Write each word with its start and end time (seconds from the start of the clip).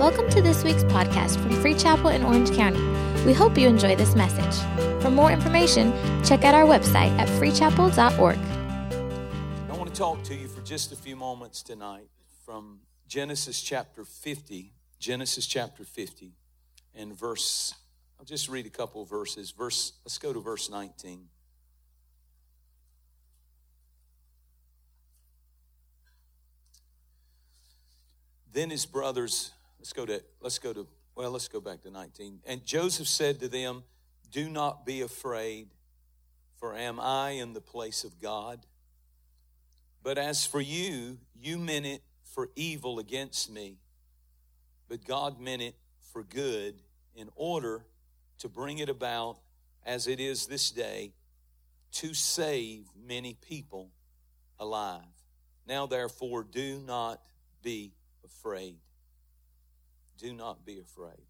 Welcome 0.00 0.30
to 0.30 0.40
this 0.40 0.64
week's 0.64 0.82
podcast 0.84 1.38
from 1.42 1.50
Free 1.60 1.74
Chapel 1.74 2.08
in 2.08 2.22
Orange 2.22 2.50
County. 2.52 2.80
We 3.26 3.34
hope 3.34 3.58
you 3.58 3.68
enjoy 3.68 3.96
this 3.96 4.14
message. 4.14 4.58
For 5.02 5.10
more 5.10 5.30
information, 5.30 5.92
check 6.24 6.42
out 6.42 6.54
our 6.54 6.64
website 6.64 7.10
at 7.18 7.28
freechapel.org. 7.28 8.38
I 8.38 9.76
want 9.76 9.92
to 9.92 9.94
talk 9.94 10.22
to 10.22 10.34
you 10.34 10.48
for 10.48 10.62
just 10.62 10.90
a 10.92 10.96
few 10.96 11.16
moments 11.16 11.62
tonight 11.62 12.08
from 12.46 12.80
Genesis 13.08 13.60
chapter 13.60 14.06
50. 14.06 14.72
Genesis 14.98 15.46
chapter 15.46 15.84
50 15.84 16.32
and 16.94 17.14
verse, 17.14 17.74
I'll 18.18 18.24
just 18.24 18.48
read 18.48 18.64
a 18.64 18.70
couple 18.70 19.04
verses. 19.04 19.50
Verse, 19.50 19.92
let's 20.06 20.16
go 20.16 20.32
to 20.32 20.40
verse 20.40 20.70
19. 20.70 21.28
Then 28.50 28.70
his 28.70 28.86
brothers, 28.86 29.52
let's 29.80 29.94
go 29.94 30.04
to, 30.04 30.22
let's 30.42 30.58
go 30.58 30.74
to, 30.74 30.86
well, 31.16 31.30
let's 31.30 31.48
go 31.48 31.58
back 31.58 31.80
to 31.82 31.90
19. 31.90 32.40
And 32.46 32.64
Joseph 32.66 33.08
said 33.08 33.40
to 33.40 33.48
them, 33.48 33.82
Do 34.30 34.50
not 34.50 34.84
be 34.84 35.00
afraid, 35.00 35.68
for 36.58 36.76
am 36.76 37.00
I 37.00 37.30
in 37.30 37.54
the 37.54 37.62
place 37.62 38.04
of 38.04 38.20
God? 38.20 38.60
But 40.02 40.18
as 40.18 40.44
for 40.44 40.60
you, 40.60 41.18
you 41.34 41.58
meant 41.58 41.86
it 41.86 42.02
for 42.22 42.50
evil 42.56 42.98
against 42.98 43.50
me, 43.50 43.78
but 44.86 45.04
God 45.06 45.40
meant 45.40 45.62
it 45.62 45.76
for 46.12 46.22
good 46.22 46.82
in 47.14 47.30
order 47.34 47.86
to 48.38 48.48
bring 48.48 48.78
it 48.78 48.90
about 48.90 49.38
as 49.84 50.06
it 50.06 50.20
is 50.20 50.46
this 50.46 50.70
day 50.70 51.12
to 51.92 52.12
save 52.12 52.84
many 53.02 53.34
people 53.34 53.90
alive. 54.58 55.00
Now, 55.66 55.86
therefore, 55.86 56.44
do 56.44 56.82
not 56.86 57.20
be 57.62 57.92
afraid. 58.24 58.76
Do 60.20 60.34
not 60.34 60.66
be 60.66 60.78
afraid. 60.78 61.24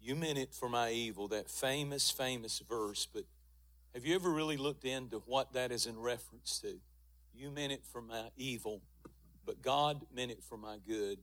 You 0.00 0.14
meant 0.14 0.38
it 0.38 0.54
for 0.54 0.68
my 0.68 0.90
evil, 0.90 1.28
that 1.28 1.50
famous, 1.50 2.10
famous 2.10 2.62
verse, 2.66 3.06
but 3.12 3.24
have 3.94 4.06
you 4.06 4.14
ever 4.14 4.30
really 4.30 4.56
looked 4.56 4.84
into 4.84 5.18
what 5.26 5.52
that 5.52 5.72
is 5.72 5.86
in 5.86 5.98
reference 5.98 6.58
to? 6.60 6.78
You 7.34 7.50
meant 7.50 7.72
it 7.72 7.84
for 7.84 8.00
my 8.00 8.30
evil, 8.36 8.80
but 9.44 9.60
God 9.60 10.02
meant 10.14 10.30
it 10.30 10.42
for 10.42 10.56
my 10.56 10.78
good. 10.86 11.18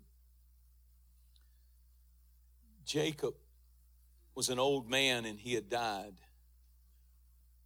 Jacob 2.86 3.34
was 4.36 4.50
an 4.50 4.60
old 4.60 4.88
man 4.88 5.26
and 5.26 5.40
he 5.40 5.54
had 5.54 5.70
died, 5.70 6.14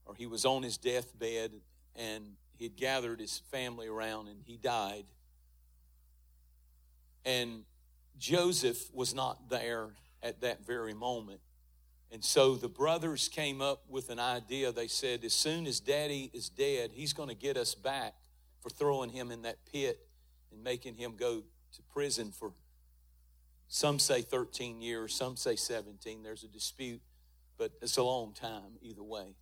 or 0.06 0.16
he 0.16 0.28
was 0.28 0.46
on 0.46 0.64
his 0.64 0.78
deathbed 0.78 1.52
and 1.96 2.36
he 2.58 2.66
had 2.66 2.78
gathered 2.78 3.20
his 3.20 3.42
family 3.52 3.88
around 3.88 4.28
and 4.30 4.44
he 4.46 4.56
died. 4.56 5.06
And 7.26 7.64
Joseph 8.18 8.94
was 8.94 9.14
not 9.14 9.50
there 9.50 9.90
at 10.22 10.42
that 10.42 10.66
very 10.66 10.94
moment. 10.94 11.40
And 12.12 12.24
so 12.24 12.56
the 12.56 12.68
brothers 12.68 13.28
came 13.28 13.62
up 13.62 13.84
with 13.88 14.10
an 14.10 14.20
idea. 14.20 14.72
They 14.72 14.88
said, 14.88 15.24
as 15.24 15.34
soon 15.34 15.68
as 15.68 15.80
daddy 15.80 16.32
is 16.34 16.50
dead, 16.50 16.92
he's 16.94 17.14
going 17.14 17.30
to 17.30 17.36
get 17.36 17.56
us 17.56 17.76
back 17.76 18.16
for 18.62 18.70
throwing 18.70 19.10
him 19.12 19.32
in 19.32 19.44
that 19.44 19.58
pit 19.72 20.00
and 20.52 20.64
making 20.64 20.96
him 20.96 21.16
go 21.18 21.44
to 21.74 21.82
prison 21.94 22.32
for 22.32 22.52
some 23.68 24.00
say 24.00 24.22
13 24.24 24.82
years, 24.82 25.14
some 25.14 25.38
say 25.38 25.56
17. 25.56 26.24
There's 26.24 26.44
a 26.44 26.48
dispute, 26.48 27.02
but 27.58 27.72
it's 27.82 27.98
a 27.98 28.04
long 28.04 28.34
time 28.34 28.78
either 28.82 29.04
way. 29.04 29.36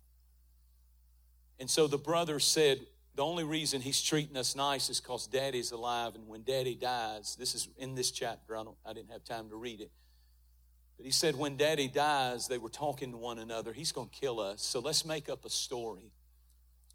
And 1.58 1.68
so 1.68 1.86
the 1.86 1.98
brothers 1.98 2.44
said, 2.44 2.80
the 3.18 3.24
only 3.24 3.42
reason 3.42 3.80
he's 3.80 4.00
treating 4.00 4.36
us 4.36 4.54
nice 4.54 4.88
is 4.88 5.00
because 5.00 5.26
daddy's 5.26 5.72
alive, 5.72 6.14
and 6.14 6.28
when 6.28 6.44
daddy 6.44 6.76
dies, 6.76 7.34
this 7.36 7.52
is 7.52 7.68
in 7.76 7.96
this 7.96 8.12
chapter, 8.12 8.56
I, 8.56 8.62
don't, 8.62 8.76
I 8.86 8.92
didn't 8.92 9.10
have 9.10 9.24
time 9.24 9.48
to 9.48 9.56
read 9.56 9.80
it. 9.80 9.90
But 10.96 11.04
he 11.04 11.10
said, 11.10 11.34
when 11.34 11.56
daddy 11.56 11.88
dies, 11.88 12.46
they 12.46 12.58
were 12.58 12.68
talking 12.68 13.10
to 13.10 13.16
one 13.16 13.40
another, 13.40 13.72
he's 13.72 13.90
going 13.90 14.08
to 14.08 14.14
kill 14.14 14.38
us. 14.38 14.62
So 14.62 14.78
let's 14.78 15.04
make 15.04 15.28
up 15.28 15.44
a 15.44 15.50
story. 15.50 16.12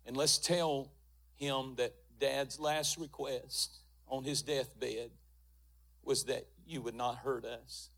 And 0.06 0.16
let's 0.16 0.38
tell 0.38 0.94
him 1.36 1.74
that 1.76 1.94
dad's 2.22 2.58
last 2.58 2.98
request 2.98 3.80
on 4.08 4.24
his 4.24 4.42
deathbed 4.42 5.10
was 6.04 6.24
that 6.24 6.48
you 6.66 6.82
would 6.84 6.96
not 6.96 7.18
hurt 7.18 7.44
us. 7.44 7.90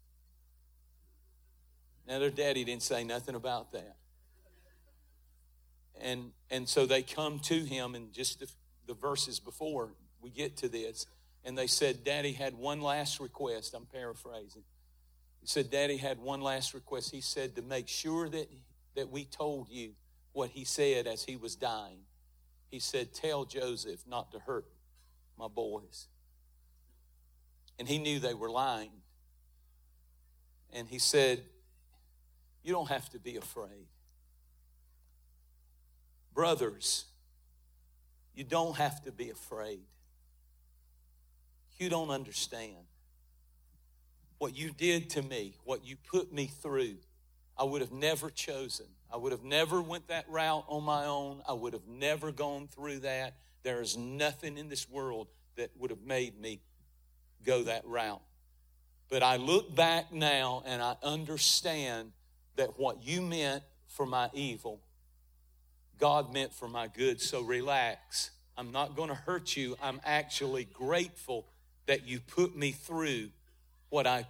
Now, 2.07 2.17
their 2.17 2.31
daddy 2.31 2.63
didn't 2.63 2.81
say 2.81 3.03
nothing 3.03 3.35
about 3.35 3.71
that. 3.73 3.97
And, 6.01 6.31
and 6.51 6.67
so 6.67 6.85
they 6.85 7.01
come 7.01 7.39
to 7.39 7.59
him, 7.59 7.95
and 7.95 8.11
just 8.11 8.39
the, 8.39 8.47
the 8.87 8.93
verses 8.93 9.39
before 9.39 9.89
we 10.21 10.29
get 10.29 10.57
to 10.57 10.69
this, 10.69 11.05
and 11.43 11.57
they 11.57 11.67
said, 11.67 12.03
Daddy 12.03 12.33
had 12.33 12.55
one 12.55 12.81
last 12.81 13.19
request. 13.19 13.75
I'm 13.75 13.85
paraphrasing. 13.85 14.63
He 15.41 15.47
said, 15.47 15.69
Daddy 15.69 15.97
had 15.97 16.19
one 16.19 16.41
last 16.41 16.73
request. 16.73 17.11
He 17.11 17.21
said 17.21 17.55
to 17.55 17.61
make 17.61 17.87
sure 17.87 18.27
that, 18.29 18.49
that 18.95 19.11
we 19.11 19.25
told 19.25 19.69
you 19.69 19.91
what 20.33 20.49
he 20.49 20.65
said 20.65 21.05
as 21.05 21.23
he 21.23 21.35
was 21.35 21.55
dying. 21.55 21.99
He 22.71 22.79
said, 22.79 23.13
Tell 23.13 23.45
Joseph 23.45 24.01
not 24.07 24.31
to 24.31 24.39
hurt 24.39 24.65
my 25.37 25.47
boys. 25.47 26.07
And 27.77 27.87
he 27.87 27.99
knew 27.99 28.19
they 28.19 28.33
were 28.33 28.49
lying. 28.49 28.91
And 30.73 30.87
he 30.87 30.97
said, 30.97 31.43
You 32.63 32.73
don't 32.73 32.89
have 32.89 33.07
to 33.11 33.19
be 33.19 33.37
afraid. 33.37 33.87
Brothers, 36.35 37.05
you 38.35 38.43
don't 38.43 38.75
have 38.75 39.03
to 39.05 39.11
be 39.11 39.29
afraid. 39.29 39.79
You 41.77 41.89
don't 41.89 42.09
understand. 42.09 42.75
What 44.37 44.55
you 44.55 44.71
did 44.71 45.09
to 45.11 45.21
me, 45.21 45.55
what 45.63 45.85
you 45.85 45.95
put 46.11 46.33
me 46.33 46.47
through, 46.47 46.97
I 47.57 47.63
would 47.63 47.81
have 47.81 47.93
never 47.93 48.29
chosen. 48.29 48.87
I 49.11 49.15
would 49.15 49.31
have 49.31 49.43
never 49.43 49.81
went 49.81 50.09
that 50.09 50.25
route 50.29 50.65
on 50.67 50.83
my 50.83 51.05
own. 51.05 51.41
I 51.47 51.53
would 51.53 51.71
have 51.71 51.87
never 51.87 52.33
gone 52.33 52.67
through 52.67 52.99
that. 52.99 53.35
There 53.63 53.81
is 53.81 53.95
nothing 53.95 54.57
in 54.57 54.67
this 54.67 54.89
world 54.89 55.27
that 55.55 55.71
would 55.77 55.89
have 55.89 56.03
made 56.05 56.39
me 56.39 56.59
go 57.45 57.63
that 57.63 57.85
route. 57.85 58.21
But 59.09 59.23
I 59.23 59.37
look 59.37 59.73
back 59.73 60.11
now 60.11 60.63
and 60.65 60.81
I 60.81 60.97
understand 61.01 62.11
that 62.57 62.77
what 62.77 63.03
you 63.03 63.21
meant 63.21 63.63
for 63.87 64.05
my 64.05 64.29
evil, 64.33 64.81
God 65.99 66.33
meant 66.33 66.53
for 66.53 66.67
my 66.67 66.87
good. 66.87 67.21
So 67.21 67.41
relax. 67.41 68.31
I'm 68.57 68.71
not 68.71 68.95
going 68.95 69.09
to 69.09 69.15
hurt 69.15 69.55
you. 69.55 69.75
I'm 69.81 69.99
actually 70.05 70.65
grateful 70.65 71.45
that 71.87 72.07
you 72.07 72.19
put 72.19 72.55
me 72.55 72.71
through 72.71 73.29
what 73.89 74.07
I 74.07 74.25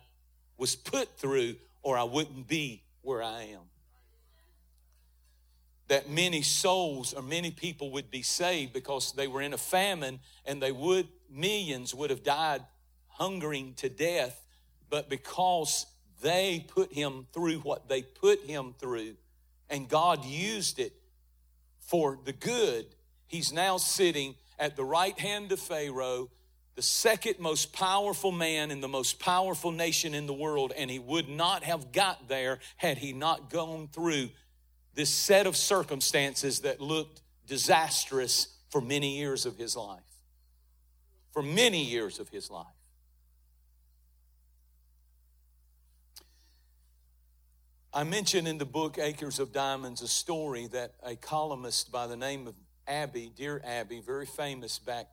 was 0.58 0.76
put 0.76 1.18
through, 1.18 1.56
or 1.84 1.98
I 1.98 2.04
wouldn't 2.04 2.48
be 2.48 2.84
where 3.02 3.22
I 3.22 3.44
am. 3.44 3.62
That 5.88 6.10
many 6.10 6.42
souls 6.42 7.14
or 7.14 7.22
many 7.22 7.52
people 7.52 7.92
would 7.92 8.10
be 8.10 8.24
saved 8.24 8.74
because 8.74 9.12
they 9.12 9.28
were 9.28 9.42
in 9.42 9.54
a 9.54 9.58
famine 9.58 10.20
and 10.46 10.62
they 10.62 10.72
would, 10.72 11.08
millions 11.30 11.94
would 11.94 12.10
have 12.10 12.24
died 12.24 12.62
hungering 13.08 13.74
to 13.76 13.90
death, 13.90 14.42
but 14.90 15.10
because 15.10 15.86
they 16.22 16.66
put 16.68 16.92
him 16.92 17.28
through 17.34 17.60
what 17.60 17.88
they 17.88 18.02
put 18.02 18.42
him 18.42 18.74
through, 18.80 19.16
and 19.70 19.88
God 19.88 20.26
used 20.26 20.80
it 20.80 20.94
for 21.86 22.20
the 22.26 22.34
good, 22.34 22.86
he's 23.28 23.54
now 23.54 23.78
sitting 23.78 24.36
at 24.58 24.76
the 24.76 24.84
right 24.84 25.18
hand 25.20 25.52
of 25.52 25.60
Pharaoh, 25.60 26.30
the 26.76 26.82
second 26.82 27.40
most 27.40 27.74
powerful 27.74 28.32
man 28.32 28.72
in 28.72 28.82
the 28.82 28.88
most 28.88 29.20
powerful 29.20 29.72
nation 29.72 30.14
in 30.14 30.26
the 30.26 30.34
world, 30.34 30.74
and 30.76 30.90
he 30.90 31.00
would 31.00 31.30
not 31.30 31.64
have 31.64 31.92
got 31.92 32.28
there 32.28 32.60
had 32.78 32.98
he 32.98 33.14
not 33.14 33.50
gone 33.50 33.88
through 33.94 34.30
this 34.94 35.10
set 35.10 35.48
of 35.48 35.56
circumstances 35.56 36.62
that 36.62 36.82
looked 36.82 37.22
disastrous 37.48 38.48
for 38.70 38.82
many 38.82 39.18
years 39.18 39.46
of 39.46 39.58
his 39.58 39.76
life. 39.76 40.02
For 41.32 41.42
many 41.42 41.84
years 41.84 42.20
of 42.20 42.30
his 42.30 42.50
life. 42.50 42.66
I 47.98 48.04
mentioned 48.04 48.46
in 48.46 48.58
the 48.58 48.66
book 48.66 48.98
Acres 49.00 49.40
of 49.40 49.54
Diamonds 49.54 50.02
a 50.02 50.10
story 50.10 50.68
that 50.74 50.96
a 51.02 51.16
columnist 51.16 51.94
by 51.94 52.08
the 52.08 52.18
name 52.18 52.46
of 52.46 52.54
Abby, 52.86 53.32
dear 53.34 53.62
Abby, 53.64 54.02
very 54.02 54.26
famous 54.26 54.80
back 54.80 55.08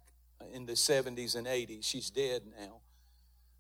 in 0.52 0.67
the 0.67 0.73
70s 0.73 1.37
and 1.37 1.46
80s. 1.46 1.84
She's 1.84 2.11
dead 2.11 2.43
now. 2.58 2.81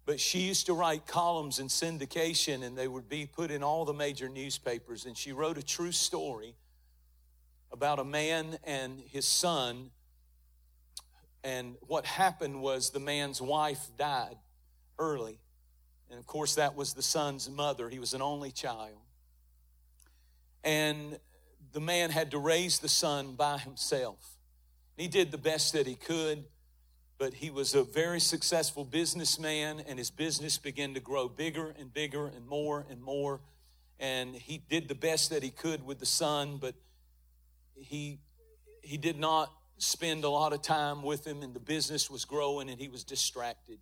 But 0.06 0.18
she 0.18 0.40
used 0.40 0.66
to 0.66 0.72
write 0.72 1.06
columns 1.06 1.60
in 1.60 1.68
syndication 1.68 2.64
and 2.64 2.76
they 2.76 2.88
would 2.88 3.08
be 3.08 3.26
put 3.26 3.52
in 3.52 3.62
all 3.62 3.84
the 3.84 3.94
major 3.94 4.28
newspapers. 4.28 5.06
And 5.06 5.16
she 5.16 5.30
wrote 5.30 5.56
a 5.56 5.62
true 5.62 5.92
story 5.92 6.56
about 7.70 8.00
a 8.00 8.04
man 8.04 8.58
and 8.64 8.98
his 8.98 9.24
son. 9.24 9.92
And 11.44 11.76
what 11.82 12.06
happened 12.06 12.60
was 12.60 12.90
the 12.90 12.98
man's 12.98 13.40
wife 13.40 13.88
died 13.96 14.38
early. 14.98 15.38
And 16.10 16.18
of 16.18 16.26
course, 16.26 16.56
that 16.56 16.74
was 16.74 16.92
the 16.92 17.02
son's 17.02 17.48
mother. 17.48 17.88
He 17.88 18.00
was 18.00 18.14
an 18.14 18.20
only 18.20 18.50
child. 18.50 18.98
And 20.64 21.18
the 21.72 21.80
man 21.80 22.10
had 22.10 22.30
to 22.32 22.38
raise 22.38 22.78
the 22.78 22.88
son 22.88 23.34
by 23.34 23.58
himself. 23.58 24.36
He 24.96 25.08
did 25.08 25.30
the 25.30 25.38
best 25.38 25.72
that 25.72 25.86
he 25.86 25.94
could, 25.94 26.44
but 27.18 27.34
he 27.34 27.50
was 27.50 27.74
a 27.74 27.82
very 27.82 28.20
successful 28.20 28.84
businessman, 28.84 29.80
and 29.86 29.98
his 29.98 30.10
business 30.10 30.58
began 30.58 30.94
to 30.94 31.00
grow 31.00 31.28
bigger 31.28 31.74
and 31.78 31.92
bigger 31.92 32.26
and 32.26 32.46
more 32.46 32.84
and 32.90 33.00
more. 33.00 33.40
And 33.98 34.34
he 34.34 34.58
did 34.58 34.88
the 34.88 34.94
best 34.94 35.30
that 35.30 35.42
he 35.42 35.50
could 35.50 35.84
with 35.84 35.98
the 35.98 36.06
son, 36.06 36.58
but 36.60 36.74
he 37.74 38.18
he 38.82 38.96
did 38.96 39.18
not 39.18 39.52
spend 39.78 40.24
a 40.24 40.28
lot 40.28 40.52
of 40.52 40.62
time 40.62 41.02
with 41.02 41.26
him, 41.26 41.42
and 41.42 41.54
the 41.54 41.60
business 41.60 42.10
was 42.10 42.24
growing, 42.24 42.68
and 42.68 42.80
he 42.80 42.88
was 42.88 43.04
distracted. 43.04 43.78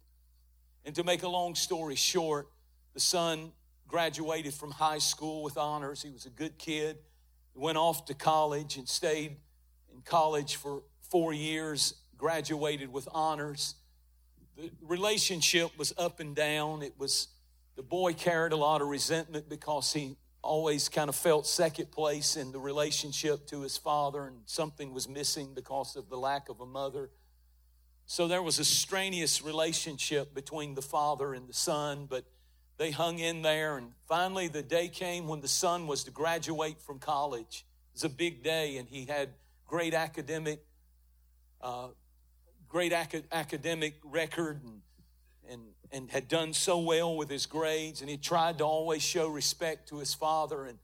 And 0.84 0.94
to 0.94 1.04
make 1.04 1.22
a 1.22 1.28
long 1.28 1.54
story 1.54 1.94
short, 1.94 2.48
the 2.94 3.00
son 3.00 3.52
graduated 3.90 4.54
from 4.54 4.70
high 4.70 4.98
school 4.98 5.42
with 5.42 5.58
honors. 5.58 6.02
He 6.02 6.10
was 6.10 6.24
a 6.24 6.30
good 6.30 6.58
kid. 6.58 6.98
Went 7.54 7.76
off 7.76 8.04
to 8.04 8.14
college 8.14 8.76
and 8.76 8.88
stayed 8.88 9.36
in 9.92 10.00
college 10.04 10.54
for 10.54 10.84
four 11.10 11.32
years, 11.32 11.94
graduated 12.16 12.92
with 12.92 13.08
honors. 13.12 13.74
The 14.56 14.70
relationship 14.80 15.76
was 15.76 15.92
up 15.98 16.20
and 16.20 16.36
down. 16.36 16.82
It 16.82 16.94
was 16.98 17.28
the 17.74 17.82
boy 17.82 18.12
carried 18.14 18.52
a 18.52 18.56
lot 18.56 18.80
of 18.80 18.86
resentment 18.86 19.48
because 19.48 19.92
he 19.92 20.16
always 20.42 20.88
kind 20.88 21.08
of 21.08 21.16
felt 21.16 21.46
second 21.46 21.90
place 21.90 22.36
in 22.36 22.52
the 22.52 22.60
relationship 22.60 23.46
to 23.48 23.62
his 23.62 23.76
father, 23.76 24.26
and 24.26 24.36
something 24.46 24.94
was 24.94 25.08
missing 25.08 25.52
because 25.52 25.96
of 25.96 26.08
the 26.08 26.16
lack 26.16 26.48
of 26.48 26.60
a 26.60 26.66
mother. 26.66 27.10
So 28.06 28.28
there 28.28 28.42
was 28.42 28.58
a 28.58 28.64
strenuous 28.64 29.42
relationship 29.42 30.32
between 30.34 30.74
the 30.74 30.82
father 30.82 31.34
and 31.34 31.48
the 31.48 31.52
son, 31.52 32.06
but 32.08 32.24
they 32.80 32.90
hung 32.90 33.18
in 33.18 33.42
there. 33.42 33.76
And 33.76 33.92
finally, 34.08 34.48
the 34.48 34.62
day 34.62 34.88
came 34.88 35.28
when 35.28 35.42
the 35.42 35.48
son 35.48 35.86
was 35.86 36.02
to 36.04 36.10
graduate 36.10 36.80
from 36.80 36.98
college. 36.98 37.66
It 37.92 37.96
was 37.96 38.04
a 38.04 38.08
big 38.08 38.42
day, 38.42 38.78
and 38.78 38.88
he 38.88 39.04
had 39.04 39.28
great 39.66 39.92
academic, 39.92 40.64
uh, 41.60 41.88
great 42.70 42.94
ac- 42.94 43.24
academic 43.30 44.00
record, 44.02 44.62
and 44.64 44.80
and, 45.50 45.62
and 45.92 46.10
had 46.10 46.26
done 46.28 46.54
so 46.54 46.78
well 46.78 47.16
with 47.16 47.28
his 47.28 47.44
grades, 47.44 48.00
and 48.00 48.08
he 48.08 48.16
tried 48.16 48.58
to 48.58 48.64
always 48.64 49.02
show 49.02 49.28
respect 49.28 49.88
to 49.90 49.98
his 49.98 50.14
father. 50.14 50.64
And 50.64 50.78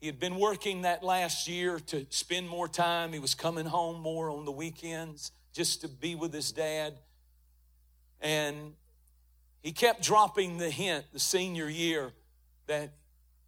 he 0.00 0.06
had 0.06 0.18
been 0.18 0.36
working 0.36 0.82
that 0.82 1.02
last 1.02 1.46
year 1.46 1.78
to 1.88 2.06
spend 2.08 2.48
more 2.48 2.68
time. 2.68 3.12
He 3.12 3.18
was 3.18 3.34
coming 3.34 3.66
home 3.66 4.00
more 4.00 4.30
on 4.30 4.46
the 4.46 4.52
weekends 4.52 5.32
just 5.52 5.82
to 5.82 5.88
be 5.88 6.14
with 6.14 6.32
his 6.32 6.52
dad. 6.52 6.94
And 8.20 8.74
he 9.68 9.72
kept 9.72 10.02
dropping 10.02 10.56
the 10.56 10.70
hint 10.70 11.04
the 11.12 11.18
senior 11.18 11.68
year 11.68 12.12
that 12.68 12.88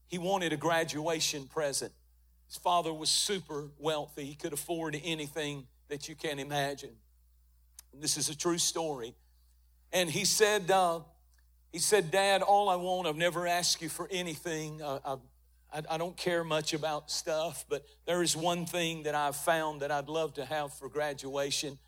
he 0.06 0.18
wanted 0.18 0.52
a 0.52 0.56
graduation 0.58 1.46
present. 1.46 1.92
His 2.46 2.58
father 2.58 2.92
was 2.92 3.08
super 3.08 3.70
wealthy, 3.78 4.26
he 4.26 4.34
could 4.34 4.52
afford 4.52 5.00
anything 5.02 5.66
that 5.88 6.10
you 6.10 6.14
can 6.14 6.38
imagine. 6.38 6.90
And 7.94 8.02
this 8.02 8.18
is 8.18 8.28
a 8.28 8.36
true 8.36 8.58
story. 8.58 9.14
And 9.94 10.10
he 10.10 10.26
said, 10.26 10.70
uh, 10.70 11.00
he 11.72 11.78
said, 11.78 12.10
Dad, 12.10 12.42
all 12.42 12.68
I 12.68 12.76
want, 12.76 13.08
I've 13.08 13.16
never 13.16 13.46
asked 13.46 13.80
you 13.80 13.88
for 13.88 14.06
anything. 14.10 14.82
I, 14.82 15.16
I 15.72 15.96
don't 15.96 16.18
care 16.18 16.44
much 16.44 16.74
about 16.74 17.10
stuff, 17.10 17.64
but 17.66 17.86
there 18.04 18.22
is 18.22 18.36
one 18.36 18.66
thing 18.66 19.04
that 19.04 19.14
I've 19.14 19.36
found 19.36 19.80
that 19.80 19.90
I'd 19.90 20.10
love 20.10 20.34
to 20.34 20.44
have 20.44 20.74
for 20.74 20.90
graduation. 20.90 21.78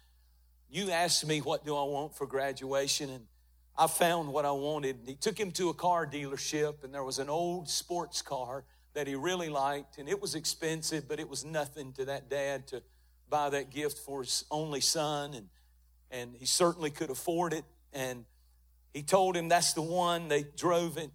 You 0.71 0.91
asked 0.91 1.27
me, 1.27 1.43
what 1.43 1.67
do 1.67 1.77
I 1.77 1.83
want 1.83 2.15
for 2.15 2.27
graduation? 2.27 3.11
And 3.11 3.27
I 3.77 3.87
found 3.87 4.33
what 4.33 4.45
I 4.45 4.53
wanted. 4.53 4.99
He 5.07 5.15
took 5.15 5.39
him 5.39 5.51
to 5.53 5.71
a 5.71 5.75
car 5.75 6.07
dealership, 6.07 6.85
and 6.85 6.93
there 6.93 7.05
was 7.05 7.19
an 7.19 7.31
old 7.31 7.69
sports 7.69 8.21
car 8.21 8.65
that 8.95 9.07
he 9.07 9.15
really 9.15 9.49
liked, 9.49 9.99
and 9.99 10.09
it 10.09 10.21
was 10.21 10.35
expensive, 10.35 11.09
but 11.09 11.19
it 11.19 11.29
was 11.29 11.45
nothing 11.45 11.93
to 11.95 12.05
that 12.05 12.29
dad 12.29 12.67
to 12.69 12.83
buy 13.31 13.49
that 13.49 13.71
gift 13.71 13.99
for 13.99 14.23
his 14.23 14.45
only 14.51 14.83
son, 14.83 15.33
and, 15.33 15.49
and 16.11 16.37
he 16.37 16.45
certainly 16.45 16.91
could 16.91 17.09
afford 17.09 17.55
it. 17.55 17.65
And 17.95 18.27
he 18.93 19.03
told 19.03 19.35
him 19.35 19.49
that's 19.49 19.73
the 19.73 19.83
one. 19.83 20.29
They 20.29 20.43
drove 20.43 20.99
it. 20.99 21.11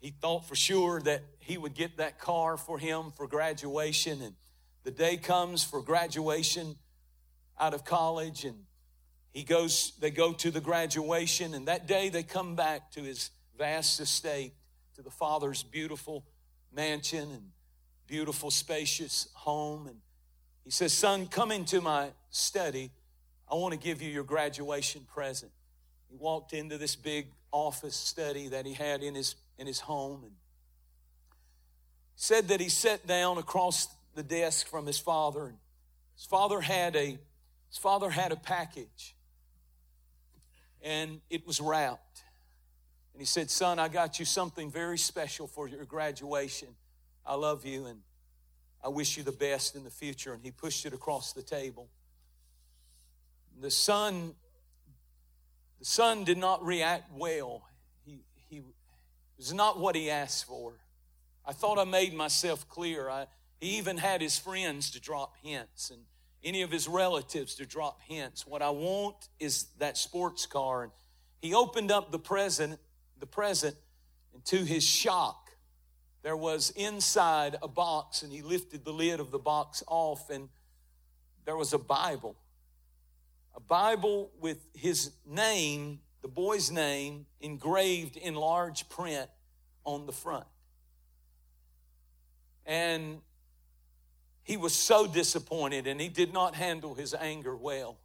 He 0.00 0.10
thought 0.10 0.48
for 0.48 0.56
sure 0.56 1.00
that 1.02 1.22
he 1.38 1.56
would 1.56 1.74
get 1.74 1.98
that 1.98 2.18
car 2.18 2.56
for 2.56 2.78
him 2.78 3.12
for 3.16 3.28
graduation. 3.28 4.20
And 4.20 4.34
the 4.82 4.90
day 4.90 5.16
comes 5.16 5.62
for 5.62 5.80
graduation 5.80 6.76
out 7.58 7.72
of 7.72 7.84
college, 7.84 8.44
and 8.44 8.64
he 9.36 9.44
goes, 9.44 9.92
they 10.00 10.10
go 10.10 10.32
to 10.32 10.50
the 10.50 10.62
graduation, 10.62 11.52
and 11.52 11.68
that 11.68 11.86
day 11.86 12.08
they 12.08 12.22
come 12.22 12.54
back 12.54 12.90
to 12.92 13.02
his 13.02 13.28
vast 13.58 14.00
estate, 14.00 14.54
to 14.94 15.02
the 15.02 15.10
father's 15.10 15.62
beautiful 15.62 16.24
mansion 16.72 17.30
and 17.30 17.50
beautiful, 18.06 18.50
spacious 18.50 19.28
home. 19.34 19.88
And 19.88 19.98
he 20.64 20.70
says, 20.70 20.94
Son, 20.94 21.26
come 21.26 21.52
into 21.52 21.82
my 21.82 22.12
study. 22.30 22.92
I 23.46 23.56
want 23.56 23.74
to 23.74 23.78
give 23.78 24.00
you 24.00 24.08
your 24.08 24.24
graduation 24.24 25.02
present. 25.04 25.52
He 26.08 26.16
walked 26.16 26.54
into 26.54 26.78
this 26.78 26.96
big 26.96 27.26
office 27.52 27.94
study 27.94 28.48
that 28.48 28.64
he 28.64 28.72
had 28.72 29.02
in 29.02 29.14
his, 29.14 29.34
in 29.58 29.66
his 29.66 29.80
home 29.80 30.22
and 30.24 30.32
said 32.14 32.48
that 32.48 32.60
he 32.60 32.70
sat 32.70 33.06
down 33.06 33.36
across 33.36 33.88
the 34.14 34.22
desk 34.22 34.66
from 34.66 34.86
his 34.86 34.98
father. 34.98 35.44
And 35.44 35.58
his 36.14 36.24
father 36.24 36.62
had 36.62 36.96
a 36.96 37.18
his 37.68 37.78
father 37.78 38.08
had 38.08 38.32
a 38.32 38.36
package 38.36 39.15
and 40.86 41.20
it 41.30 41.44
was 41.44 41.60
wrapped. 41.60 42.22
And 43.12 43.20
he 43.20 43.26
said, 43.26 43.50
Son, 43.50 43.80
I 43.80 43.88
got 43.88 44.20
you 44.20 44.24
something 44.24 44.70
very 44.70 44.98
special 44.98 45.48
for 45.48 45.68
your 45.68 45.84
graduation. 45.84 46.68
I 47.26 47.34
love 47.34 47.66
you 47.66 47.86
and 47.86 47.98
I 48.84 48.88
wish 48.88 49.16
you 49.16 49.24
the 49.24 49.32
best 49.32 49.74
in 49.74 49.82
the 49.82 49.90
future. 49.90 50.32
And 50.32 50.44
he 50.44 50.52
pushed 50.52 50.86
it 50.86 50.92
across 50.92 51.32
the 51.32 51.42
table. 51.42 51.88
The 53.60 53.70
son 53.70 54.34
the 55.80 55.84
son 55.84 56.24
did 56.24 56.38
not 56.38 56.64
react 56.64 57.10
well. 57.14 57.68
He, 58.04 58.20
he 58.48 58.62
was 59.36 59.52
not 59.52 59.78
what 59.78 59.94
he 59.94 60.08
asked 60.08 60.46
for. 60.46 60.74
I 61.44 61.52
thought 61.52 61.78
I 61.78 61.84
made 61.84 62.14
myself 62.14 62.68
clear. 62.68 63.10
I, 63.10 63.26
he 63.60 63.76
even 63.76 63.98
had 63.98 64.20
his 64.20 64.38
friends 64.38 64.90
to 64.92 65.00
drop 65.00 65.34
hints 65.42 65.90
and 65.90 66.00
any 66.46 66.62
of 66.62 66.70
his 66.70 66.86
relatives 66.88 67.56
to 67.56 67.66
drop 67.66 68.00
hints. 68.02 68.46
What 68.46 68.62
I 68.62 68.70
want 68.70 69.28
is 69.38 69.66
that 69.78 69.98
sports 69.98 70.46
car. 70.46 70.84
And 70.84 70.92
he 71.42 71.52
opened 71.52 71.90
up 71.90 72.12
the 72.12 72.18
present, 72.18 72.78
the 73.18 73.26
present, 73.26 73.76
and 74.32 74.44
to 74.46 74.64
his 74.64 74.84
shock, 74.84 75.50
there 76.22 76.36
was 76.36 76.70
inside 76.70 77.56
a 77.62 77.68
box, 77.68 78.22
and 78.22 78.32
he 78.32 78.42
lifted 78.42 78.84
the 78.84 78.92
lid 78.92 79.20
of 79.20 79.30
the 79.30 79.38
box 79.38 79.82
off, 79.88 80.30
and 80.30 80.48
there 81.44 81.56
was 81.56 81.72
a 81.72 81.78
Bible 81.78 82.36
a 83.56 83.60
Bible 83.60 84.30
with 84.38 84.58
his 84.74 85.12
name, 85.26 86.00
the 86.20 86.28
boy's 86.28 86.70
name, 86.70 87.24
engraved 87.40 88.16
in 88.18 88.34
large 88.34 88.88
print 88.90 89.30
on 89.84 90.04
the 90.04 90.12
front. 90.12 90.46
And 92.66 93.22
he 94.46 94.56
was 94.56 94.72
so 94.72 95.08
disappointed 95.08 95.88
and 95.88 96.00
he 96.00 96.08
did 96.08 96.32
not 96.32 96.54
handle 96.54 96.94
his 96.94 97.12
anger 97.14 97.56
well. 97.56 97.98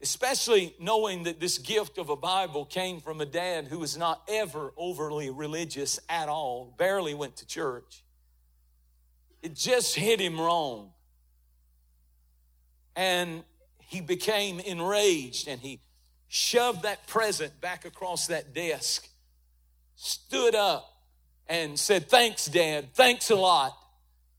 Especially 0.00 0.74
knowing 0.80 1.24
that 1.24 1.38
this 1.38 1.58
gift 1.58 1.98
of 1.98 2.08
a 2.08 2.16
Bible 2.16 2.64
came 2.64 2.98
from 2.98 3.20
a 3.20 3.26
dad 3.26 3.66
who 3.66 3.78
was 3.78 3.94
not 3.94 4.22
ever 4.26 4.72
overly 4.74 5.28
religious 5.28 6.00
at 6.08 6.30
all, 6.30 6.74
barely 6.78 7.12
went 7.12 7.36
to 7.36 7.46
church. 7.46 8.02
It 9.42 9.54
just 9.54 9.96
hit 9.96 10.18
him 10.18 10.40
wrong. 10.40 10.92
And 12.96 13.44
he 13.80 14.00
became 14.00 14.60
enraged 14.60 15.46
and 15.46 15.60
he 15.60 15.80
shoved 16.28 16.84
that 16.84 17.06
present 17.06 17.60
back 17.60 17.84
across 17.84 18.28
that 18.28 18.54
desk, 18.54 19.06
stood 19.94 20.54
up, 20.54 20.88
and 21.48 21.78
said, 21.78 22.08
Thanks, 22.08 22.46
Dad. 22.46 22.94
Thanks 22.94 23.28
a 23.28 23.36
lot. 23.36 23.76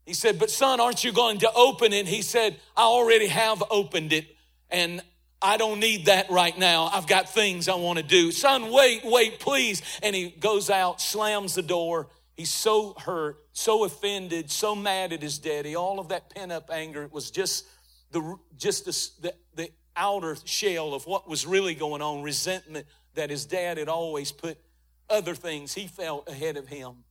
He 0.05 0.13
said, 0.13 0.39
But 0.39 0.49
son, 0.49 0.79
aren't 0.79 1.03
you 1.03 1.11
going 1.11 1.39
to 1.39 1.51
open 1.53 1.93
it? 1.93 2.07
He 2.07 2.21
said, 2.21 2.57
I 2.75 2.83
already 2.83 3.27
have 3.27 3.63
opened 3.69 4.13
it 4.13 4.27
and 4.69 5.01
I 5.41 5.57
don't 5.57 5.79
need 5.79 6.05
that 6.05 6.29
right 6.29 6.57
now. 6.57 6.85
I've 6.85 7.05
got 7.05 7.29
things 7.29 7.67
I 7.67 7.75
want 7.75 7.99
to 7.99 8.03
do. 8.03 8.31
Son, 8.31 8.71
wait, 8.71 9.01
wait, 9.03 9.39
please. 9.39 9.81
And 10.01 10.15
he 10.15 10.29
goes 10.29 10.69
out, 10.69 11.01
slams 11.01 11.53
the 11.55 11.61
door. 11.61 12.07
He's 12.35 12.49
so 12.49 12.93
hurt, 12.97 13.37
so 13.51 13.83
offended, 13.83 14.49
so 14.49 14.73
mad 14.73 15.11
at 15.11 15.21
his 15.21 15.37
daddy. 15.39 15.75
All 15.75 15.99
of 15.99 16.09
that 16.09 16.29
pent 16.33 16.51
up 16.53 16.69
anger. 16.71 17.03
It 17.03 17.11
was 17.11 17.29
just 17.29 17.65
the 18.11 18.37
just 18.57 18.85
the, 18.85 19.11
the, 19.21 19.33
the 19.55 19.69
outer 19.95 20.37
shell 20.45 20.93
of 20.93 21.05
what 21.05 21.29
was 21.29 21.45
really 21.45 21.75
going 21.75 22.01
on, 22.01 22.23
resentment 22.23 22.87
that 23.15 23.29
his 23.29 23.45
dad 23.45 23.77
had 23.77 23.89
always 23.89 24.31
put 24.31 24.57
other 25.09 25.35
things 25.35 25.73
he 25.73 25.87
felt 25.87 26.27
ahead 26.29 26.57
of 26.57 26.67
him. 26.67 27.03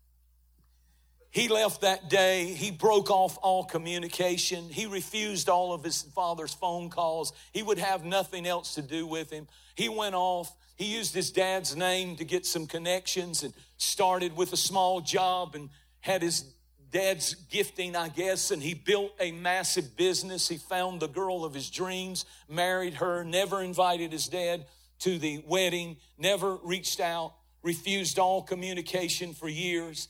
He 1.33 1.49
left 1.49 1.81
that 1.81 2.11
day. 2.11 2.45
He 2.45 2.71
broke 2.71 3.11
off 3.11 3.39
all 3.41 3.65
communication. 3.65 4.69
He 4.69 4.85
refused 4.85 5.49
all 5.49 5.73
of 5.73 5.83
his 5.83 6.03
father's 6.03 6.53
phone 6.53 6.91
calls. 6.91 7.33
He 7.53 7.63
would 7.63 7.79
have 7.79 8.05
nothing 8.05 8.47
else 8.47 8.75
to 8.75 8.83
do 8.83 9.07
with 9.07 9.31
him. 9.31 9.49
He 9.75 9.89
went 9.89 10.15
off. 10.15 10.55
He 10.77 10.95
used 10.95 11.15
his 11.15 11.31
dad's 11.31 11.75
name 11.75 12.17
to 12.17 12.25
get 12.25 12.45
some 12.45 12.67
connections 12.67 13.43
and 13.43 13.55
started 13.79 14.37
with 14.37 14.53
a 14.53 14.59
small 14.59 15.01
job 15.01 15.55
and 15.55 15.71
had 16.01 16.21
his 16.21 16.45
dad's 16.91 17.35
gifting, 17.35 17.97
I 17.97 18.11
guess, 18.11 18.51
and 18.51 18.63
he 18.63 18.75
built 18.75 19.13
a 19.19 19.33
massive 19.33 19.97
business. 19.97 20.49
He 20.49 20.59
found 20.59 21.01
the 21.01 21.09
girl 21.09 21.47
of 21.47 21.55
his 21.55 21.71
dreams, 21.71 22.27
married 22.47 22.95
her, 22.95 23.25
never 23.25 23.63
invited 23.63 24.13
his 24.13 24.29
dad 24.29 24.67
to 24.99 25.19
the 25.19 25.43
wedding, 25.47 25.97
never 26.19 26.57
reached 26.57 27.01
out, 27.01 27.33
refused 27.63 28.19
all 28.19 28.43
communication 28.43 29.33
for 29.33 29.49
years, 29.49 30.09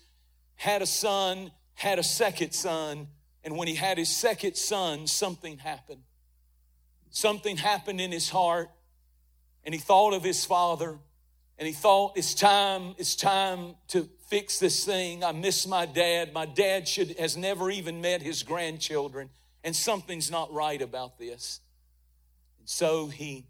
had 0.63 0.81
a 0.81 0.87
son, 0.87 1.51
had 1.75 1.99
a 1.99 2.05
second 2.05 2.53
son, 2.53 3.09
and 3.43 3.57
when 3.57 3.67
he 3.67 3.75
had 3.75 3.99
his 3.99 4.09
second 4.09 4.55
son, 4.55 5.09
something 5.09 5.59
happened. 5.59 6.05
Something 7.11 7.57
happened 7.57 8.01
in 8.01 8.13
his 8.13 8.31
heart, 8.31 8.71
and 9.65 9.75
he 9.75 9.81
thought 9.81 10.15
of 10.15 10.23
his 10.23 10.45
father, 10.45 11.01
and 11.59 11.67
he 11.67 11.73
thought, 11.73 12.17
it's 12.17 12.33
time, 12.33 12.95
it's 12.97 13.17
time 13.17 13.75
to 13.89 14.09
fix 14.29 14.61
this 14.61 14.85
thing. 14.85 15.25
I 15.25 15.33
miss 15.33 15.67
my 15.67 15.85
dad. 15.85 16.33
My 16.33 16.47
dad 16.47 16.87
should 16.87 17.19
has 17.19 17.37
never 17.37 17.69
even 17.69 18.01
met 18.01 18.23
his 18.23 18.45
grandchildren, 18.45 19.31
and 19.65 19.75
something's 19.75 20.31
not 20.31 20.53
right 20.53 20.81
about 20.81 21.19
this. 21.19 21.59
And 22.61 22.69
so 22.69 23.09
he 23.09 23.47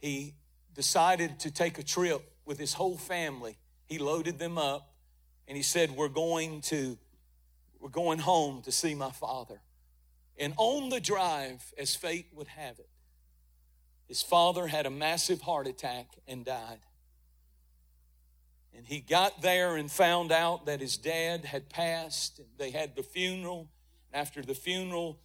he 0.00 0.34
decided 0.74 1.38
to 1.40 1.52
take 1.52 1.78
a 1.78 1.84
trip 1.84 2.28
with 2.44 2.58
his 2.58 2.72
whole 2.72 2.96
family. 2.96 3.56
He 3.86 3.98
loaded 3.98 4.40
them 4.40 4.58
up 4.58 4.96
and 5.48 5.56
he 5.56 5.62
said, 5.62 5.90
We're 5.90 6.08
going 6.08 6.60
to 6.62 6.96
we're 7.80 7.88
going 7.88 8.18
home 8.18 8.62
to 8.62 8.72
see 8.72 8.94
my 8.94 9.10
father. 9.10 9.60
And 10.36 10.52
on 10.56 10.88
the 10.88 11.00
drive, 11.00 11.72
as 11.78 11.94
fate 11.94 12.26
would 12.32 12.48
have 12.48 12.78
it, 12.78 12.88
his 14.06 14.22
father 14.22 14.66
had 14.66 14.86
a 14.86 14.90
massive 14.90 15.42
heart 15.42 15.66
attack 15.66 16.06
and 16.26 16.44
died. 16.44 16.80
And 18.76 18.86
he 18.86 19.00
got 19.00 19.42
there 19.42 19.76
and 19.76 19.90
found 19.90 20.30
out 20.32 20.66
that 20.66 20.80
his 20.80 20.96
dad 20.96 21.44
had 21.44 21.68
passed. 21.68 22.40
They 22.58 22.70
had 22.70 22.94
the 22.94 23.02
funeral. 23.02 23.68
After 24.12 24.40
the 24.42 24.54
funeral, 24.54 25.18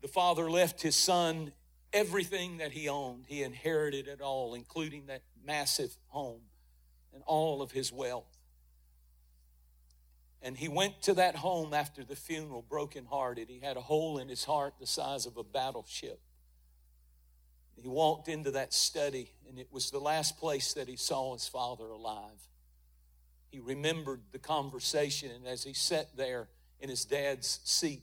the 0.00 0.08
father 0.08 0.50
left 0.50 0.80
his 0.80 0.96
son 0.96 1.52
everything 1.92 2.58
that 2.58 2.72
he 2.72 2.88
owned. 2.88 3.24
He 3.26 3.42
inherited 3.42 4.08
it 4.08 4.20
all, 4.20 4.54
including 4.54 5.06
that 5.06 5.22
massive 5.44 5.96
home 6.06 6.42
and 7.12 7.22
all 7.26 7.60
of 7.60 7.72
his 7.72 7.92
wealth. 7.92 8.37
And 10.42 10.56
he 10.56 10.68
went 10.68 11.02
to 11.02 11.14
that 11.14 11.36
home 11.36 11.74
after 11.74 12.04
the 12.04 12.14
funeral 12.14 12.62
brokenhearted. 12.62 13.48
He 13.48 13.58
had 13.60 13.76
a 13.76 13.80
hole 13.80 14.18
in 14.18 14.28
his 14.28 14.44
heart 14.44 14.74
the 14.78 14.86
size 14.86 15.26
of 15.26 15.36
a 15.36 15.42
battleship. 15.42 16.20
He 17.80 17.88
walked 17.88 18.28
into 18.28 18.50
that 18.52 18.72
study, 18.72 19.30
and 19.48 19.58
it 19.58 19.68
was 19.70 19.90
the 19.90 20.00
last 20.00 20.38
place 20.38 20.74
that 20.74 20.88
he 20.88 20.96
saw 20.96 21.32
his 21.32 21.46
father 21.46 21.84
alive. 21.84 22.48
He 23.50 23.60
remembered 23.60 24.20
the 24.32 24.38
conversation, 24.38 25.30
and 25.30 25.46
as 25.46 25.62
he 25.62 25.72
sat 25.72 26.16
there 26.16 26.48
in 26.80 26.88
his 26.88 27.04
dad's 27.04 27.60
seat 27.64 28.02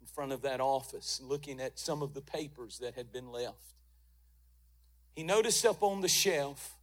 in 0.00 0.06
front 0.06 0.32
of 0.32 0.42
that 0.42 0.60
office, 0.60 1.20
looking 1.22 1.60
at 1.60 1.78
some 1.78 2.02
of 2.02 2.14
the 2.14 2.20
papers 2.20 2.78
that 2.78 2.94
had 2.94 3.10
been 3.10 3.32
left, 3.32 3.74
he 5.14 5.22
noticed 5.22 5.64
up 5.64 5.82
on 5.82 6.02
the 6.02 6.08
shelf 6.08 6.76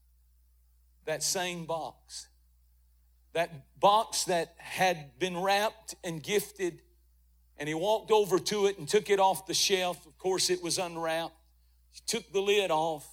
that 1.06 1.22
same 1.22 1.66
box. 1.66 2.28
That 3.34 3.80
box 3.80 4.26
that 4.26 4.54
had 4.58 5.20
been 5.20 5.38
wrapped 5.38 5.96
and 6.04 6.22
gifted, 6.22 6.82
and 7.58 7.68
he 7.68 7.76
walked 7.76 8.12
over 8.12 8.40
to 8.40 8.68
it 8.68 8.78
and 8.78 8.88
took 8.88 9.10
it 9.10 9.20
off 9.20 9.48
the 9.48 9.54
shelf. 9.54 10.06
Of 10.06 10.18
course, 10.18 10.50
it 10.50 10.64
was 10.64 10.78
unwrapped. 10.78 11.36
He 11.92 12.02
took 12.06 12.32
the 12.32 12.42
lid 12.42 12.72
off. 12.72 13.08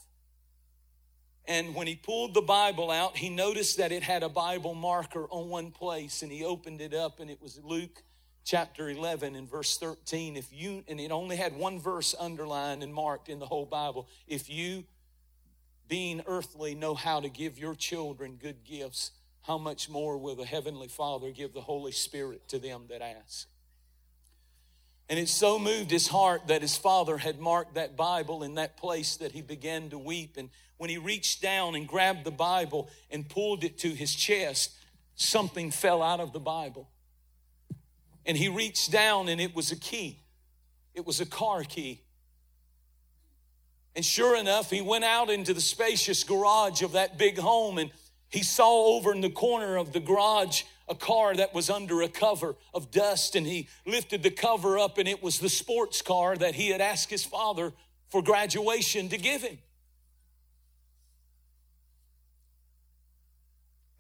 And 1.47 1.75
when 1.75 1.87
he 1.87 1.97
pulled 1.97 2.35
the 2.35 2.43
Bible 2.43 2.91
out, 2.91 3.17
he 3.17 3.29
noticed 3.29 3.79
that 3.79 3.93
it 3.93 4.03
had 4.03 4.23
a 4.23 4.29
Bible 4.29 4.75
marker 4.75 5.27
on 5.31 5.49
one 5.49 5.71
place. 5.71 6.23
And 6.23 6.31
he 6.31 6.45
opened 6.45 6.81
it 6.81 6.95
up, 6.95 7.19
and 7.19 7.31
it 7.31 7.41
was 7.43 7.59
Luke 7.65 8.03
chapter 8.45 8.89
11 8.89 9.37
and 9.37 9.51
verse 9.51 9.77
13. 9.77 10.37
If 10.37 10.53
you, 10.53 10.85
and 10.87 11.01
it 11.01 11.11
only 11.11 11.37
had 11.37 11.57
one 11.57 11.81
verse 11.81 12.15
underlined 12.19 12.83
and 12.83 12.93
marked 12.93 13.29
in 13.29 13.39
the 13.39 13.47
whole 13.47 13.67
Bible. 13.67 14.09
If 14.27 14.51
you, 14.51 14.85
being 15.89 16.23
earthly, 16.27 16.75
know 16.75 16.95
how 16.95 17.21
to 17.21 17.29
give 17.29 17.59
your 17.59 17.75
children 17.75 18.39
good 18.41 18.65
gifts, 18.65 19.11
how 19.43 19.59
much 19.59 19.89
more 19.89 20.19
will 20.19 20.35
the 20.35 20.45
Heavenly 20.45 20.89
Father 20.89 21.31
give 21.31 21.53
the 21.53 21.61
Holy 21.61 21.93
Spirit 21.93 22.49
to 22.49 22.59
them 22.59 22.85
that 22.89 23.03
ask? 23.03 23.49
And 25.09 25.19
it 25.19 25.29
so 25.29 25.59
moved 25.59 25.91
his 25.91 26.07
heart 26.07 26.47
that 26.47 26.63
his 26.63 26.77
father 26.77 27.19
had 27.19 27.41
marked 27.41 27.75
that 27.75 27.97
Bible 27.97 28.45
in 28.45 28.55
that 28.55 28.77
place 28.77 29.17
that 29.17 29.33
he 29.33 29.43
began 29.43 29.91
to 29.91 29.99
weep. 29.99 30.37
And 30.37 30.51
when 30.77 30.89
he 30.89 30.99
reached 30.99 31.43
down 31.43 31.75
and 31.75 31.87
grabbed 31.89 32.25
the 32.25 32.31
Bible 32.31 32.89
and 33.11 33.29
pulled 33.29 33.65
it 33.65 33.77
to 33.79 33.89
his 33.89 34.15
chest, 34.15 34.73
something 35.17 35.73
fell 35.73 36.01
out 36.01 36.21
of 36.21 36.33
the 36.33 36.39
Bible. 36.39 36.89
And 38.25 38.37
he 38.37 38.49
reached 38.49 38.93
down 38.93 39.29
and 39.29 39.41
it 39.41 39.55
was 39.55 39.73
a 39.73 39.77
key, 39.77 40.21
it 40.95 41.05
was 41.05 41.21
a 41.21 41.27
car 41.27 41.65
key. 41.65 42.03
And 43.97 44.05
sure 44.05 44.37
enough, 44.37 44.71
he 44.71 44.81
went 44.81 45.03
out 45.03 45.29
into 45.29 45.53
the 45.53 45.61
spacious 45.61 46.23
garage 46.23 46.83
of 46.83 46.93
that 46.93 47.19
big 47.19 47.37
home 47.37 47.79
and 47.79 47.91
he 48.31 48.43
saw 48.43 48.97
over 48.97 49.13
in 49.13 49.21
the 49.21 49.31
corner 49.31 49.77
of 49.77 49.93
the 49.93 50.01
garage 50.01 50.63
a 50.89 50.95
car 50.95 51.35
that 51.35 51.55
was 51.55 51.71
under 51.71 52.03
a 52.03 52.09
cover 52.09 52.57
of 52.75 52.91
dust 52.91 53.37
and 53.37 53.47
he 53.47 53.69
lifted 53.87 54.23
the 54.23 54.31
cover 54.31 54.79
up 54.79 54.99
and 54.99 55.09
it 55.09 55.23
was 55.23 55.39
the 55.39 55.49
sports 55.49 56.03
car 56.03 56.37
that 56.37 56.55
he 56.55 56.71
had 56.71 56.81
asked 56.81 57.11
his 57.11 57.25
father 57.25 57.73
for 58.09 58.23
graduation 58.23 59.09
to 59.09 59.17
give 59.17 59.43
him. 59.43 59.59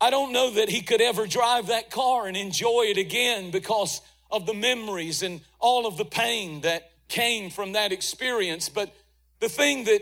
I 0.00 0.10
don't 0.10 0.32
know 0.32 0.52
that 0.52 0.68
he 0.68 0.80
could 0.80 1.00
ever 1.00 1.26
drive 1.26 1.66
that 1.66 1.90
car 1.90 2.26
and 2.26 2.36
enjoy 2.36 2.86
it 2.88 2.96
again 2.96 3.50
because 3.50 4.00
of 4.30 4.46
the 4.46 4.54
memories 4.54 5.22
and 5.22 5.40
all 5.58 5.86
of 5.86 5.96
the 5.96 6.04
pain 6.04 6.62
that 6.62 6.90
came 7.08 7.50
from 7.50 7.72
that 7.72 7.92
experience. 7.92 8.68
But 8.68 8.94
the 9.40 9.48
thing 9.48 9.84
that 9.84 10.00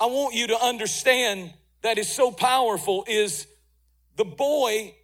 I 0.00 0.06
want 0.06 0.34
you 0.34 0.48
to 0.48 0.60
understand 0.60 1.52
that 1.82 1.96
is 1.96 2.08
so 2.08 2.32
powerful 2.32 3.04
is 3.06 3.46
the 4.16 4.24
boy 4.24 4.94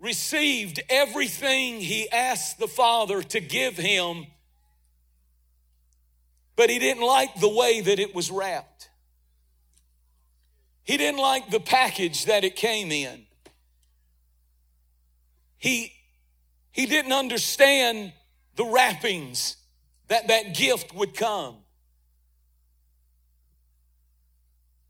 received 0.00 0.82
everything 0.88 1.80
he 1.80 2.10
asked 2.10 2.58
the 2.58 2.68
Father 2.68 3.22
to 3.22 3.40
give 3.40 3.76
him, 3.76 4.26
but 6.56 6.70
he 6.70 6.78
didn't 6.78 7.04
like 7.04 7.40
the 7.40 7.48
way 7.48 7.80
that 7.80 7.98
it 7.98 8.14
was 8.14 8.30
wrapped. 8.30 8.90
He 10.82 10.96
didn't 10.96 11.20
like 11.20 11.50
the 11.50 11.60
package 11.60 12.26
that 12.26 12.44
it 12.44 12.56
came 12.56 12.92
in. 12.92 13.24
He, 15.56 15.92
he 16.72 16.84
didn't 16.84 17.12
understand 17.12 18.12
the 18.56 18.66
wrappings 18.66 19.56
that 20.08 20.28
that 20.28 20.54
gift 20.54 20.94
would 20.94 21.14
come. 21.14 21.56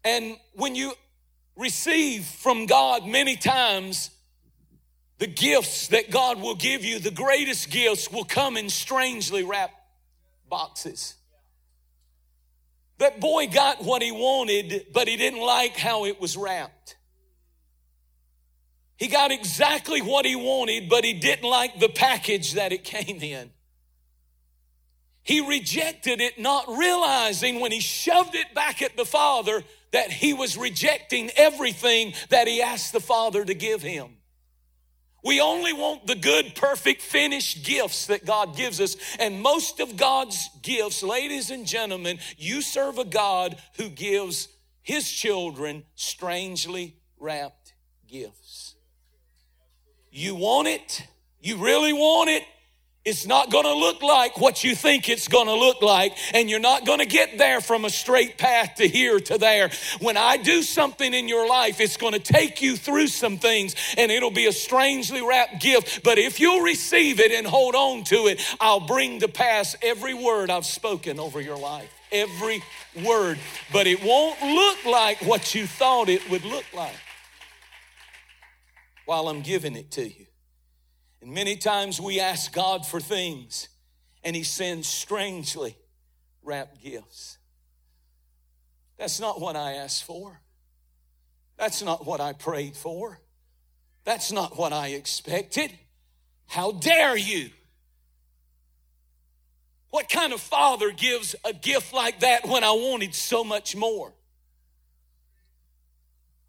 And 0.03 0.37
when 0.55 0.75
you 0.75 0.93
receive 1.57 2.25
from 2.25 2.67
God 2.67 3.07
many 3.07 3.37
times, 3.37 4.11
the 5.19 5.27
gifts 5.27 5.89
that 5.89 6.11
God 6.11 6.41
will 6.41 6.57
give 6.57 6.85
you, 6.85 6.99
the 6.99 7.11
greatest 7.11 7.71
gifts, 7.71 8.11
will 8.11 8.25
come 8.25 8.57
in 8.57 8.69
strangely 8.69 9.45
wrapped 9.45 9.75
boxes. 10.49 11.15
That 12.99 13.21
boy 13.21 13.49
got 13.49 13.83
what 13.83 14.03
he 14.03 14.13
wanted, 14.13 14.87
but 14.93 15.09
he 15.09 15.17
didn't 15.17 15.41
like 15.41 15.77
how 15.77 16.05
it 16.05 16.21
was 16.21 16.37
wrapped. 16.37 16.97
He 18.97 19.09
got 19.09 19.33
exactly 19.33 20.01
what 20.01 20.25
he 20.25 20.37
wanted, 20.37 20.89
but 20.89 21.05
he 21.05 21.15
didn't 21.15 21.49
like 21.49 21.81
the 21.81 21.89
package 21.89 22.53
that 22.53 22.73
it 22.73 22.85
came 22.85 23.21
in. 23.21 23.51
He 25.23 25.41
rejected 25.41 26.21
it, 26.21 26.39
not 26.39 26.69
realizing 26.69 27.59
when 27.59 27.73
he 27.73 27.81
shoved 27.81 28.35
it 28.35 28.55
back 28.55 28.83
at 28.83 28.97
the 28.97 29.07
Father 29.07 29.65
that 29.95 30.11
he 30.11 30.35
was 30.35 30.57
rejecting 30.57 31.31
everything 31.37 32.15
that 32.29 32.49
he 32.49 32.61
asked 32.61 32.93
the 32.93 32.99
Father 32.99 33.45
to 33.45 33.55
give 33.55 33.81
him. 33.81 34.17
We 35.23 35.41
only 35.41 35.73
want 35.73 36.09
the 36.09 36.17
good, 36.17 36.57
perfect, 36.57 37.01
finished 37.01 37.65
gifts 37.65 38.07
that 38.07 38.27
God 38.27 38.57
gives 38.57 38.81
us. 38.81 38.97
And 39.21 39.41
most 39.41 39.79
of 39.79 39.97
God's 39.97 40.51
gifts, 40.63 41.05
ladies 41.05 41.51
and 41.51 41.65
gentlemen, 41.65 42.19
you 42.37 42.61
serve 42.61 42.99
a 42.99 43.05
God 43.05 43.57
who 43.77 43.89
gives 43.89 44.49
his 44.83 45.09
children 45.09 45.85
strangely 45.95 46.97
wrapped 47.21 47.75
gifts. 48.09 48.75
You 50.11 50.35
want 50.35 50.67
it? 50.67 51.07
You 51.41 51.59
really 51.59 51.93
want 51.93 52.31
it? 52.31 52.43
It's 53.05 53.27
not 53.27 53.51
going 53.51 53.65
to 53.65 53.75
look 53.75 54.03
like 54.03 54.41
what 54.41 54.65
you 54.65 54.75
think 54.75 55.11
it's 55.11 55.29
going 55.29 55.47
to 55.47 55.55
look 55.55 55.83
like, 55.83 56.17
and 56.33 56.49
you're 56.49 56.59
not 56.59 56.87
going 56.87 57.01
to 57.01 57.07
get 57.07 57.37
there 57.37 57.61
from 57.61 57.85
a 57.85 57.91
straight 57.91 58.39
path 58.39 58.77
to 58.77 58.89
here 58.89 59.21
to 59.21 59.37
there. 59.37 59.71
When 60.01 60.17
I 60.17 60.39
do 60.39 60.63
something 60.63 61.13
in 61.13 61.29
your 61.29 61.47
life, 61.47 61.81
it's 61.81 61.99
going 61.99 62.15
to 62.15 62.19
take 62.19 62.63
you 62.63 62.77
through 62.77 63.09
some 63.09 63.37
things, 63.37 63.75
and 63.99 64.11
it'll 64.11 64.31
be 64.31 64.47
a 64.47 64.53
strangely 64.53 65.21
wrapped 65.21 65.61
gift. 65.61 66.03
But 66.03 66.17
if 66.17 66.41
you'll 66.41 66.63
receive 66.63 67.21
it 67.21 67.31
and 67.31 67.47
hold 67.47 67.75
on 67.75 68.05
to 68.05 68.27
it, 68.27 68.41
I'll 68.59 68.87
bring 68.87 69.21
to 69.21 69.29
pass 69.29 69.77
every 69.83 70.15
word 70.15 70.49
I've 70.49 70.65
spoken 70.65 71.21
over 71.21 71.43
your 71.43 71.59
life. 71.59 71.93
Every 72.11 72.63
word. 73.05 73.39
But 73.71 73.87
it 73.87 74.03
won't 74.03 74.41
look 74.41 74.83
like 74.87 75.21
what 75.21 75.55
you 75.55 75.67
thought 75.67 76.09
it 76.09 76.31
would 76.31 76.45
look 76.47 76.65
like 76.73 76.97
while 79.05 79.29
I'm 79.29 79.43
giving 79.43 79.77
it 79.77 79.91
to 79.93 80.09
you. 80.09 80.24
And 81.25 81.33
many 81.33 81.57
times 81.57 81.99
we 81.99 82.21
ask 82.21 82.53
God 82.53 82.85
for 82.85 83.01
things, 83.01 83.69
and 84.23 84.37
He 84.37 84.43
sends 84.43 84.87
strangely 84.87 85.75
wrapped 86.43 86.83
gifts. 86.83 87.39
That's 88.99 89.19
not 89.21 89.41
what 89.41 89.57
I 89.57 89.73
asked 89.73 90.05
for. 90.05 90.39
That's 91.57 91.83
not 91.83 92.05
what 92.05 92.21
I 92.21 92.35
prayed 92.35 92.77
for. 92.77 93.19
That's 94.05 94.33
not 94.33 94.59
what 94.59 94.75
I 94.75 94.89
expected. 94.89 95.73
How 96.47 96.73
dare 96.73 97.17
you? 97.17 97.49
What 99.89 100.11
kind 100.11 100.35
of 100.35 100.43
father 100.43 100.91
gives 100.91 101.35
a 101.43 101.55
gift 101.55 101.95
like 101.95 102.21
that 102.21 102.47
when 102.47 102.65
I 102.65 102.73
wanted 102.73 103.15
so 103.15 103.43
much 103.43 103.75
more? 103.75 104.13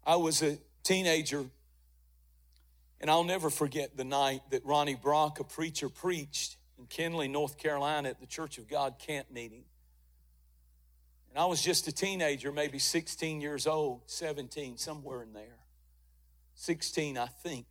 I 0.04 0.16
was 0.16 0.42
a 0.42 0.58
teenager, 0.82 1.46
and 3.00 3.10
I'll 3.10 3.24
never 3.24 3.50
forget 3.50 3.96
the 3.96 4.04
night 4.04 4.42
that 4.50 4.64
Ronnie 4.64 4.94
Brock, 4.94 5.40
a 5.40 5.44
preacher, 5.44 5.88
preached 5.88 6.56
in 6.78 6.86
Kenly, 6.86 7.28
North 7.28 7.58
Carolina 7.58 8.08
at 8.08 8.20
the 8.20 8.26
Church 8.26 8.58
of 8.58 8.68
God 8.68 8.98
camp 8.98 9.30
meeting. 9.30 9.64
And 11.30 11.38
I 11.38 11.44
was 11.46 11.60
just 11.60 11.86
a 11.88 11.92
teenager, 11.92 12.52
maybe 12.52 12.78
16 12.78 13.40
years 13.40 13.66
old, 13.66 14.02
17, 14.06 14.78
somewhere 14.78 15.22
in 15.22 15.32
there. 15.34 15.58
16, 16.54 17.18
I 17.18 17.26
think. 17.26 17.66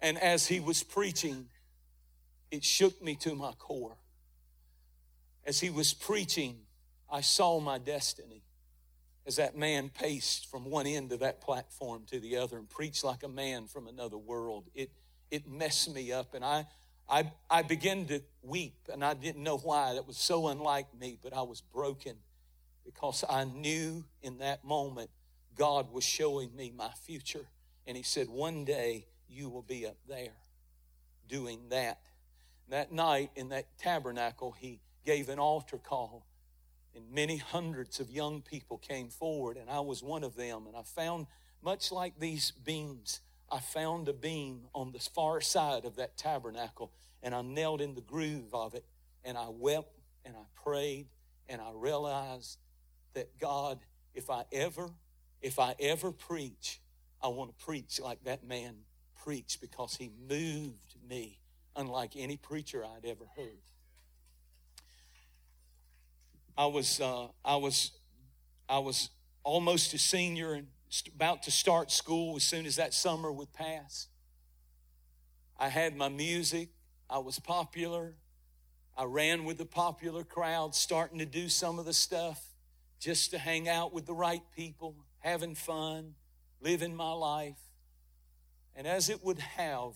And 0.00 0.16
as 0.18 0.46
he 0.46 0.60
was 0.60 0.84
preaching, 0.84 1.46
it 2.52 2.64
shook 2.64 3.02
me 3.02 3.16
to 3.16 3.34
my 3.34 3.52
core. 3.58 3.96
As 5.44 5.58
he 5.58 5.70
was 5.70 5.92
preaching, 5.92 6.60
I 7.10 7.22
saw 7.22 7.58
my 7.58 7.78
destiny 7.78 8.42
as 9.28 9.36
that 9.36 9.54
man 9.54 9.90
paced 9.90 10.50
from 10.50 10.64
one 10.64 10.86
end 10.86 11.12
of 11.12 11.20
that 11.20 11.42
platform 11.42 12.02
to 12.06 12.18
the 12.18 12.38
other 12.38 12.56
and 12.56 12.68
preached 12.68 13.04
like 13.04 13.22
a 13.22 13.28
man 13.28 13.66
from 13.66 13.86
another 13.86 14.16
world. 14.16 14.64
It, 14.74 14.90
it 15.30 15.46
messed 15.46 15.94
me 15.94 16.10
up, 16.10 16.32
and 16.32 16.42
I, 16.42 16.66
I, 17.06 17.30
I 17.50 17.60
began 17.60 18.06
to 18.06 18.22
weep, 18.42 18.88
and 18.90 19.04
I 19.04 19.12
didn't 19.12 19.42
know 19.42 19.58
why. 19.58 19.92
That 19.92 20.06
was 20.06 20.16
so 20.16 20.48
unlike 20.48 20.86
me, 20.98 21.18
but 21.22 21.36
I 21.36 21.42
was 21.42 21.60
broken 21.60 22.16
because 22.86 23.22
I 23.28 23.44
knew 23.44 24.02
in 24.22 24.38
that 24.38 24.64
moment 24.64 25.10
God 25.54 25.92
was 25.92 26.04
showing 26.04 26.56
me 26.56 26.72
my 26.74 26.90
future. 27.04 27.44
And 27.86 27.98
He 27.98 28.02
said, 28.02 28.30
One 28.30 28.64
day 28.64 29.08
you 29.28 29.50
will 29.50 29.62
be 29.62 29.86
up 29.86 29.98
there 30.08 30.32
doing 31.28 31.60
that. 31.68 32.00
That 32.70 32.92
night 32.92 33.30
in 33.36 33.50
that 33.50 33.66
tabernacle, 33.78 34.54
he 34.58 34.80
gave 35.04 35.28
an 35.28 35.38
altar 35.38 35.76
call, 35.76 36.24
and 36.98 37.14
many 37.14 37.36
hundreds 37.36 38.00
of 38.00 38.10
young 38.10 38.42
people 38.42 38.76
came 38.76 39.08
forward, 39.08 39.56
and 39.56 39.70
I 39.70 39.78
was 39.80 40.02
one 40.02 40.24
of 40.24 40.34
them. 40.34 40.66
And 40.66 40.76
I 40.76 40.82
found, 40.82 41.26
much 41.62 41.92
like 41.92 42.18
these 42.18 42.50
beams, 42.50 43.20
I 43.50 43.60
found 43.60 44.08
a 44.08 44.12
beam 44.12 44.62
on 44.74 44.90
the 44.90 44.98
far 44.98 45.40
side 45.40 45.84
of 45.84 45.96
that 45.96 46.16
tabernacle, 46.16 46.92
and 47.22 47.34
I 47.34 47.42
knelt 47.42 47.80
in 47.80 47.94
the 47.94 48.00
groove 48.00 48.52
of 48.52 48.74
it, 48.74 48.84
and 49.24 49.38
I 49.38 49.46
wept, 49.48 49.96
and 50.24 50.34
I 50.36 50.42
prayed, 50.60 51.06
and 51.48 51.60
I 51.60 51.70
realized 51.72 52.58
that 53.14 53.38
God, 53.38 53.78
if 54.14 54.28
I 54.28 54.44
ever, 54.50 54.90
if 55.40 55.60
I 55.60 55.76
ever 55.78 56.10
preach, 56.10 56.80
I 57.22 57.28
want 57.28 57.56
to 57.56 57.64
preach 57.64 58.00
like 58.00 58.24
that 58.24 58.44
man 58.44 58.74
preached 59.24 59.60
because 59.60 59.94
he 59.96 60.10
moved 60.28 60.96
me 61.08 61.38
unlike 61.76 62.16
any 62.16 62.36
preacher 62.36 62.84
I'd 62.84 63.06
ever 63.06 63.24
heard. 63.36 63.62
I 66.58 66.66
was, 66.66 67.00
uh, 67.00 67.28
I 67.44 67.54
was, 67.54 67.92
I 68.68 68.80
was 68.80 69.10
almost 69.44 69.94
a 69.94 69.98
senior 69.98 70.54
and 70.54 70.66
about 71.14 71.44
to 71.44 71.52
start 71.52 71.92
school 71.92 72.34
as 72.34 72.42
soon 72.42 72.66
as 72.66 72.74
that 72.76 72.92
summer 72.92 73.30
would 73.30 73.52
pass. 73.52 74.08
I 75.56 75.68
had 75.68 75.96
my 75.96 76.08
music. 76.08 76.70
I 77.08 77.18
was 77.18 77.38
popular. 77.38 78.16
I 78.96 79.04
ran 79.04 79.44
with 79.44 79.58
the 79.58 79.66
popular 79.66 80.24
crowd, 80.24 80.74
starting 80.74 81.20
to 81.20 81.26
do 81.26 81.48
some 81.48 81.78
of 81.78 81.84
the 81.84 81.92
stuff 81.92 82.44
just 82.98 83.30
to 83.30 83.38
hang 83.38 83.68
out 83.68 83.94
with 83.94 84.06
the 84.06 84.14
right 84.14 84.42
people, 84.56 84.96
having 85.20 85.54
fun, 85.54 86.16
living 86.60 86.92
my 86.92 87.12
life. 87.12 87.60
And 88.74 88.84
as 88.84 89.08
it 89.08 89.22
would 89.24 89.38
have, 89.38 89.92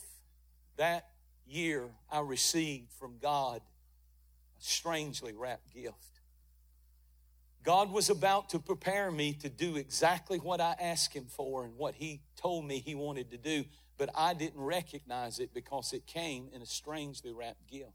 that 0.76 1.08
year 1.44 1.88
I 2.08 2.20
received 2.20 2.92
from 2.92 3.18
God 3.20 3.62
a 4.56 4.62
strangely 4.62 5.32
wrapped 5.32 5.74
gift. 5.74 6.21
God 7.62 7.92
was 7.92 8.10
about 8.10 8.50
to 8.50 8.58
prepare 8.58 9.10
me 9.10 9.34
to 9.34 9.48
do 9.48 9.76
exactly 9.76 10.38
what 10.38 10.60
I 10.60 10.74
asked 10.80 11.14
Him 11.14 11.26
for 11.28 11.64
and 11.64 11.76
what 11.76 11.94
He 11.94 12.20
told 12.36 12.64
me 12.64 12.78
He 12.78 12.94
wanted 12.94 13.30
to 13.30 13.38
do, 13.38 13.64
but 13.98 14.10
I 14.14 14.34
didn't 14.34 14.60
recognize 14.60 15.38
it 15.38 15.54
because 15.54 15.92
it 15.92 16.06
came 16.06 16.48
in 16.52 16.62
a 16.62 16.66
strangely 16.66 17.32
wrapped 17.32 17.68
gift. 17.68 17.92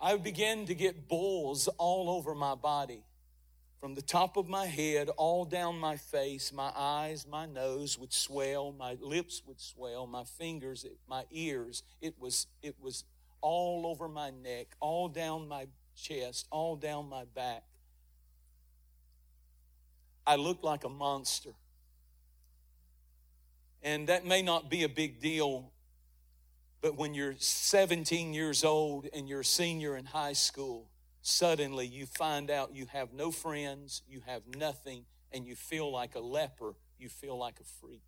I 0.00 0.16
began 0.16 0.66
to 0.66 0.74
get 0.74 1.08
bulls 1.08 1.68
all 1.78 2.10
over 2.10 2.34
my 2.34 2.54
body 2.54 3.04
from 3.84 3.94
the 3.94 4.00
top 4.00 4.38
of 4.38 4.48
my 4.48 4.64
head 4.64 5.10
all 5.18 5.44
down 5.44 5.78
my 5.78 5.96
face, 5.96 6.54
my 6.54 6.72
eyes, 6.74 7.26
my 7.30 7.44
nose 7.44 7.98
would 7.98 8.14
swell, 8.14 8.72
my 8.72 8.96
lips 8.98 9.42
would 9.46 9.60
swell, 9.60 10.06
my 10.06 10.24
fingers, 10.24 10.86
my 11.06 11.24
ears. 11.30 11.82
It 12.00 12.14
was, 12.18 12.46
it 12.62 12.76
was 12.80 13.04
all 13.42 13.86
over 13.86 14.08
my 14.08 14.30
neck, 14.30 14.68
all 14.80 15.08
down 15.08 15.48
my 15.48 15.66
chest, 15.94 16.46
all 16.50 16.76
down 16.76 17.08
my 17.08 17.24
back. 17.34 17.64
I 20.26 20.36
looked 20.36 20.64
like 20.64 20.84
a 20.84 20.88
monster. 20.88 21.50
And 23.82 24.08
that 24.08 24.24
may 24.24 24.40
not 24.40 24.70
be 24.70 24.84
a 24.84 24.88
big 24.88 25.20
deal, 25.20 25.70
but 26.80 26.96
when 26.96 27.12
you're 27.12 27.34
17 27.38 28.32
years 28.32 28.64
old 28.64 29.06
and 29.14 29.28
you're 29.28 29.40
a 29.40 29.44
senior 29.44 29.96
in 29.96 30.06
high 30.06 30.32
school, 30.32 30.88
suddenly 31.20 31.86
you 31.86 32.06
find 32.06 32.50
out 32.50 32.74
you 32.74 32.86
have 32.86 33.12
no 33.12 33.30
friends, 33.30 34.02
you 34.08 34.22
have 34.26 34.42
nothing, 34.56 35.04
and 35.32 35.46
you 35.46 35.54
feel 35.54 35.90
like 35.92 36.14
a 36.14 36.20
leper, 36.20 36.74
you 36.98 37.10
feel 37.10 37.36
like 37.36 37.60
a 37.60 37.64
freak. 37.80 38.02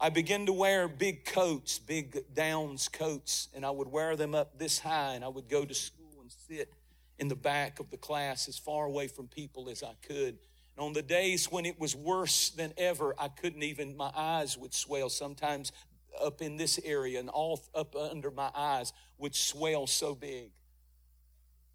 I 0.00 0.08
began 0.08 0.46
to 0.46 0.52
wear 0.52 0.88
big 0.88 1.26
coats, 1.26 1.78
big 1.78 2.34
downs 2.34 2.88
coats, 2.88 3.48
and 3.54 3.64
I 3.64 3.70
would 3.70 3.88
wear 3.88 4.16
them 4.16 4.34
up 4.34 4.58
this 4.58 4.78
high, 4.78 5.14
and 5.14 5.24
I 5.24 5.28
would 5.28 5.48
go 5.48 5.64
to 5.64 5.74
school 5.74 6.01
sit 6.48 6.72
in 7.18 7.28
the 7.28 7.36
back 7.36 7.80
of 7.80 7.90
the 7.90 7.96
class 7.96 8.48
as 8.48 8.58
far 8.58 8.86
away 8.86 9.08
from 9.08 9.28
people 9.28 9.68
as 9.68 9.82
I 9.82 9.94
could. 10.06 10.38
And 10.76 10.86
on 10.86 10.92
the 10.92 11.02
days 11.02 11.50
when 11.50 11.66
it 11.66 11.78
was 11.78 11.94
worse 11.94 12.50
than 12.50 12.72
ever, 12.76 13.14
I 13.18 13.28
couldn't 13.28 13.62
even, 13.62 13.96
my 13.96 14.10
eyes 14.14 14.56
would 14.56 14.74
swell. 14.74 15.08
Sometimes 15.08 15.72
up 16.20 16.42
in 16.42 16.56
this 16.56 16.80
area 16.84 17.20
and 17.20 17.28
all 17.28 17.60
up 17.74 17.94
under 17.94 18.30
my 18.30 18.50
eyes 18.54 18.92
would 19.18 19.34
swell 19.34 19.86
so 19.86 20.14
big. 20.14 20.50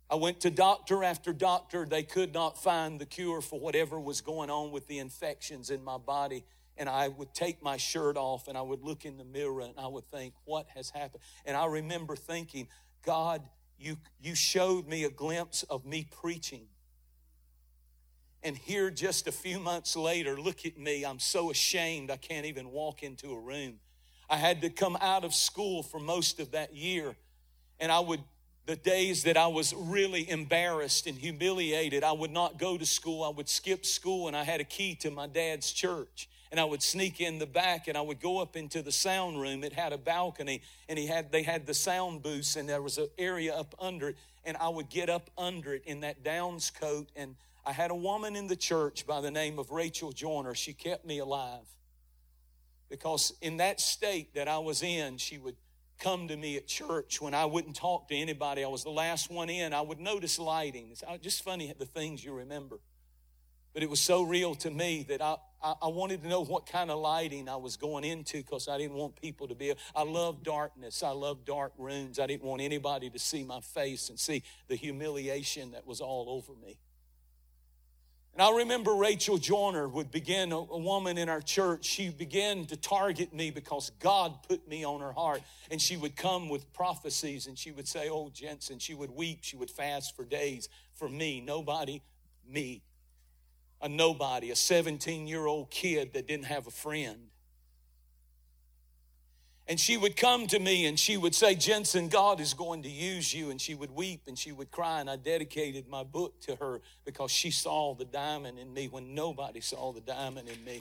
I 0.10 0.16
went 0.16 0.42
to 0.42 0.50
doctor 0.50 1.04
after 1.04 1.34
doctor. 1.34 1.86
They 1.86 2.04
could 2.04 2.34
not 2.34 2.62
find 2.62 3.00
the 3.00 3.06
cure 3.06 3.42
for 3.42 3.60
whatever 3.60 4.00
was 4.00 4.22
going 4.22 4.50
on 4.50 4.72
with 4.72 4.88
the 4.88 5.00
infections 5.00 5.70
in 5.70 5.84
my 5.84 5.98
body. 5.98 6.46
And 6.78 6.88
I 6.88 7.10
would 7.10 7.34
take 7.34 7.62
my 7.62 7.78
shirt 7.78 8.18
off 8.18 8.48
and 8.48 8.58
I 8.58 8.62
would 8.62 8.84
look 8.84 9.04
in 9.04 9.18
the 9.18 9.26
mirror 9.26 9.62
and 9.62 9.74
I 9.78 9.88
would 9.88 10.06
think, 10.06 10.34
what 10.46 10.68
has 10.76 10.90
happened? 10.90 11.24
And 11.46 11.58
I 11.58 11.66
remember 11.66 12.16
thinking, 12.16 12.68
God, 13.04 13.42
you, 13.78 13.98
you 14.22 14.36
showed 14.36 14.88
me 14.88 15.04
a 15.04 15.10
glimpse 15.10 15.64
of 15.64 15.86
me 15.86 16.08
preaching. 16.22 16.68
And 18.44 18.58
here, 18.58 18.90
just 18.90 19.28
a 19.28 19.32
few 19.32 19.60
months 19.60 19.96
later, 19.96 20.40
look 20.40 20.66
at 20.66 20.78
me. 20.78 21.04
I'm 21.04 21.20
so 21.20 21.52
ashamed 21.52 22.12
I 22.12 22.18
can't 22.18 22.46
even 22.46 22.72
walk 22.72 23.04
into 23.04 23.32
a 23.32 23.40
room. 23.40 23.80
I 24.30 24.38
had 24.38 24.62
to 24.62 24.70
come 24.70 24.98
out 25.02 25.24
of 25.24 25.34
school 25.34 25.84
for 25.84 26.00
most 26.00 26.40
of 26.40 26.52
that 26.52 26.76
year. 26.76 27.16
And 27.80 27.92
I 27.92 28.00
would 28.00 28.22
the 28.68 28.76
days 28.76 29.24
that 29.24 29.38
I 29.38 29.48
was 29.48 29.74
really 29.74 30.30
embarrassed 30.30 31.08
and 31.08 31.18
humiliated, 31.18 32.04
I 32.04 32.12
would 32.12 32.32
not 32.32 32.60
go 32.60 32.78
to 32.78 32.86
school. 32.86 33.24
I 33.24 33.30
would 33.30 33.48
skip 33.48 33.86
school, 33.86 34.28
and 34.28 34.36
I 34.36 34.44
had 34.44 34.60
a 34.60 34.66
key 34.66 34.94
to 34.96 35.10
my 35.10 35.26
dad's 35.26 35.72
church. 35.72 36.28
And 36.52 36.60
I 36.60 36.64
would 36.64 36.82
sneak 36.82 37.20
in 37.20 37.40
the 37.40 37.46
back, 37.46 37.88
and 37.88 37.98
I 37.98 38.02
would 38.02 38.20
go 38.20 38.40
up 38.40 38.56
into 38.56 38.82
the 38.82 38.92
sound 38.92 39.40
room. 39.40 39.64
It 39.64 39.74
had 39.74 39.94
a 39.94 39.98
balcony, 39.98 40.62
and 40.88 40.98
he 40.98 41.08
had 41.08 41.32
they 41.32 41.44
had 41.44 41.66
the 41.66 41.74
sound 41.74 42.24
booths, 42.24 42.56
and 42.56 42.68
there 42.68 42.82
was 42.82 42.98
an 42.98 43.08
area 43.18 43.54
up 43.54 43.76
under 43.80 44.10
it. 44.10 44.18
And 44.46 44.56
I 44.58 44.70
would 44.70 44.90
get 44.90 45.10
up 45.10 45.30
under 45.38 45.74
it 45.74 45.84
in 45.86 46.02
that 46.02 46.24
Downs 46.24 46.72
coat. 46.72 47.10
And 47.16 47.36
I 47.66 47.74
had 47.74 47.92
a 47.92 47.96
woman 47.96 48.36
in 48.36 48.48
the 48.48 48.56
church 48.56 49.06
by 49.06 49.20
the 49.20 49.32
name 49.32 49.60
of 49.60 49.72
Rachel 49.72 50.14
Joyner. 50.14 50.56
She 50.56 50.74
kept 50.74 51.06
me 51.06 51.20
alive 51.20 51.66
because 52.90 53.34
in 53.42 53.58
that 53.58 53.82
state 53.82 54.34
that 54.36 54.48
I 54.48 54.58
was 54.60 54.84
in, 54.84 55.18
she 55.18 55.38
would 55.38 55.56
come 56.00 56.28
to 56.28 56.38
me 56.38 56.58
at 56.58 56.68
church 56.68 57.22
when 57.22 57.34
I 57.34 57.46
wouldn't 57.46 57.76
talk 57.76 58.08
to 58.10 58.16
anybody. 58.16 58.64
I 58.64 58.68
was 58.68 58.84
the 58.84 58.92
last 58.92 59.32
one 59.32 59.50
in. 59.50 59.74
I 59.74 59.82
would 59.82 60.00
notice 60.00 60.40
lighting. 60.40 60.90
It's 60.92 61.04
uh, 61.04 61.18
just 61.18 61.44
funny 61.44 61.74
the 61.78 61.86
things 61.86 62.24
you 62.24 62.34
remember. 62.34 62.80
But 63.74 63.84
it 63.84 63.90
was 63.90 64.00
so 64.00 64.24
real 64.24 64.56
to 64.56 64.72
me 64.72 65.06
that 65.10 65.22
I, 65.22 65.36
I, 65.62 65.88
wanted 65.88 66.22
to 66.22 66.28
know 66.28 66.44
what 66.44 66.66
kind 66.68 66.92
of 66.92 67.00
lighting 67.00 67.50
I 67.50 67.56
was 67.56 67.78
going 67.78 68.04
into 68.04 68.38
because 68.38 68.68
I 68.68 68.78
didn't 68.78 68.96
want 68.96 69.20
people 69.20 69.48
to 69.48 69.56
be. 69.56 69.74
I 69.96 70.04
love 70.04 70.44
darkness. 70.44 71.02
I 71.02 71.10
love 71.10 71.46
dark 71.46 71.74
rooms. 71.78 72.20
I 72.20 72.28
didn't 72.28 72.44
want 72.44 72.62
anybody 72.62 73.10
to 73.10 73.20
see 73.20 73.44
my 73.44 73.60
face 73.62 74.10
and 74.10 74.20
see 74.20 74.44
the 74.68 74.76
humiliation 74.76 75.72
that 75.72 75.88
was 75.88 76.00
all 76.00 76.28
over 76.30 76.54
me. 76.64 76.78
And 78.34 78.44
I 78.44 78.56
remember 78.56 78.94
Rachel 78.94 79.40
Joyner 79.40 79.88
would 79.88 80.12
begin, 80.12 80.52
a, 80.52 80.58
a, 80.58 80.78
woman 80.78 81.18
in 81.18 81.28
our 81.28 81.42
church, 81.42 81.86
she 81.86 82.10
began 82.10 82.68
to 82.68 82.78
target 82.78 83.34
me 83.34 83.50
because 83.50 83.90
God 84.00 84.44
put 84.48 84.68
me 84.68 84.86
on 84.86 85.02
her 85.02 85.12
heart. 85.12 85.42
And 85.72 85.82
she 85.82 85.98
would 85.98 86.16
come 86.16 86.48
with 86.48 86.72
prophecies 86.72 87.48
and 87.48 87.58
she 87.58 87.72
would 87.72 87.88
say, 87.88 88.10
Oh, 88.10 88.30
Jentezen, 88.32 88.80
she 88.80 88.94
would 88.94 89.10
weep, 89.10 89.40
she 89.42 89.56
would 89.56 89.72
fast 89.72 90.16
for 90.16 90.24
days 90.24 90.70
for 90.94 91.10
me, 91.10 91.42
nobody, 91.42 92.04
me. 92.48 92.84
A 93.82 93.90
nobody, 93.90 94.52
a 94.52 94.56
17 94.56 95.28
year 95.28 95.46
old 95.46 95.70
kid 95.70 96.14
that 96.14 96.28
didn't 96.28 96.46
have 96.46 96.68
a 96.68 96.72
friend. 96.72 97.28
And 99.70 99.78
she 99.78 99.98
would 99.98 100.16
come 100.16 100.48
to 100.48 100.60
me 100.60 100.86
and 100.86 100.98
she 100.98 101.18
would 101.18 101.36
say, 101.36 101.54
Jentezen, 101.54 102.10
God 102.10 102.40
is 102.40 102.54
going 102.54 102.84
to 102.84 102.90
use 102.90 103.34
you. 103.34 103.50
And 103.50 103.60
she 103.60 103.76
would 103.76 103.92
weep 103.92 104.22
and 104.28 104.40
she 104.40 104.54
would 104.54 104.72
cry. 104.72 105.02
And 105.02 105.10
I 105.10 105.18
dedicated 105.18 105.90
my 105.90 106.04
book 106.04 106.40
to 106.42 106.56
her 106.56 106.82
because 107.04 107.32
she 107.32 107.52
saw 107.52 107.94
the 107.94 108.06
diamond 108.06 108.60
in 108.60 108.74
me 108.74 108.88
when 108.88 109.14
nobody 109.14 109.60
saw 109.60 109.92
the 109.92 110.00
diamond 110.00 110.48
in 110.48 110.64
me. 110.64 110.80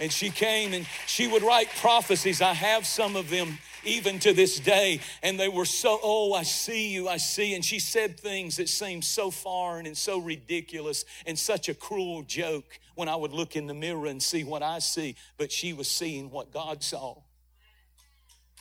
And 0.00 0.12
she 0.12 0.30
came 0.30 0.74
and 0.74 0.86
she 1.06 1.28
would 1.28 1.42
write 1.42 1.68
prophecies. 1.76 2.42
I 2.42 2.52
have 2.52 2.86
some 2.86 3.16
of 3.16 3.30
them 3.30 3.58
even 3.84 4.18
to 4.20 4.32
this 4.32 4.58
day. 4.58 5.00
And 5.22 5.38
they 5.38 5.48
were 5.48 5.64
so, 5.64 6.00
oh, 6.02 6.32
I 6.32 6.42
see 6.42 6.88
you, 6.88 7.08
I 7.08 7.18
see. 7.18 7.54
And 7.54 7.64
she 7.64 7.78
said 7.78 8.18
things 8.18 8.56
that 8.56 8.68
seemed 8.68 9.04
so 9.04 9.30
foreign 9.30 9.86
and 9.86 9.96
so 9.96 10.18
ridiculous 10.18 11.04
and 11.26 11.38
such 11.38 11.68
a 11.68 11.74
cruel 11.74 12.22
joke 12.22 12.78
when 12.94 13.08
I 13.08 13.16
would 13.16 13.32
look 13.32 13.56
in 13.56 13.66
the 13.66 13.74
mirror 13.74 14.06
and 14.06 14.22
see 14.22 14.42
what 14.42 14.62
I 14.62 14.80
see. 14.80 15.16
But 15.36 15.52
she 15.52 15.72
was 15.72 15.88
seeing 15.88 16.30
what 16.30 16.52
God 16.52 16.82
saw 16.82 17.18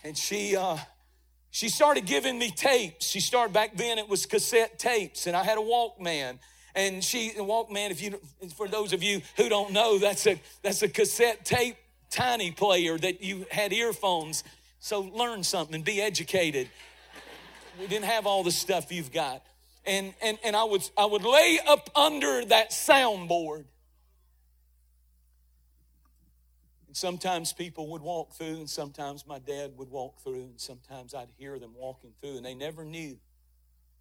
and 0.04 0.18
she 0.18 0.56
uh, 0.56 0.78
she 1.52 1.70
started 1.70 2.06
giving 2.06 2.38
me 2.38 2.52
tapes. 2.52 3.08
She 3.08 3.20
started 3.20 3.54
back 3.54 3.76
then 3.76 3.98
it 3.98 4.10
was 4.10 4.26
cassette 4.26 4.78
tapes, 4.80 5.28
and 5.28 5.36
I 5.36 5.44
had 5.44 5.58
a 5.58 5.62
Walkman. 5.62 6.40
And 6.76 7.04
she 7.04 7.32
Walkman, 7.38 7.92
if 7.92 8.02
you 8.02 8.20
for 8.56 8.68
those 8.68 8.94
of 8.94 9.04
you 9.04 9.22
who 9.38 9.50
don't 9.50 9.72
know, 9.72 10.00
that's 10.00 10.26
a 10.26 10.42
that's 10.62 10.82
a 10.82 10.90
cassette 10.90 11.46
tape 11.46 11.78
tiny 12.10 12.52
player 12.52 12.98
that 12.98 13.22
you 13.24 13.46
had 13.52 13.74
earphones. 13.74 14.44
So 14.80 15.02
learn 15.02 15.44
something 15.44 15.82
be 15.84 16.02
educated. 16.02 16.70
We 17.80 17.88
didn't 17.88 18.06
have 18.06 18.26
all 18.26 18.44
the 18.44 18.52
stuff 18.52 18.92
you've 18.92 19.12
got. 19.12 19.44
And 19.86 20.14
and 20.22 20.38
and 20.44 20.56
I 20.56 20.64
would 20.64 20.90
I 20.98 21.06
would 21.06 21.24
lay 21.24 21.60
up 21.66 21.90
under 21.96 22.46
that 22.46 22.72
soundboard 22.72 23.66
sometimes 26.96 27.54
people 27.54 27.88
would 27.90 28.02
walk 28.02 28.34
through, 28.34 28.56
and 28.56 28.70
sometimes 28.70 29.26
my 29.28 29.40
dad 29.40 29.72
would 29.78 29.90
walk 29.90 30.20
through, 30.22 30.44
and 30.44 30.60
sometimes 30.62 31.14
I'd 31.14 31.30
hear 31.38 31.60
them 31.60 31.74
walking 31.76 32.12
through, 32.22 32.38
and 32.38 32.46
they 32.46 32.54
never 32.54 32.86
knew 32.86 33.18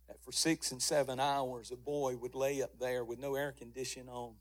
that 0.09 0.23
for 0.23 0.33
six 0.33 0.73
and 0.73 0.83
seven 0.83 1.21
hours 1.21 1.71
a 1.71 1.77
boy 1.77 2.17
would 2.17 2.35
lay 2.35 2.63
up 2.63 2.79
there 2.79 3.05
with 3.05 3.19
no 3.19 3.35
air 3.35 3.53
conditioning 3.57 4.09
on 4.09 4.35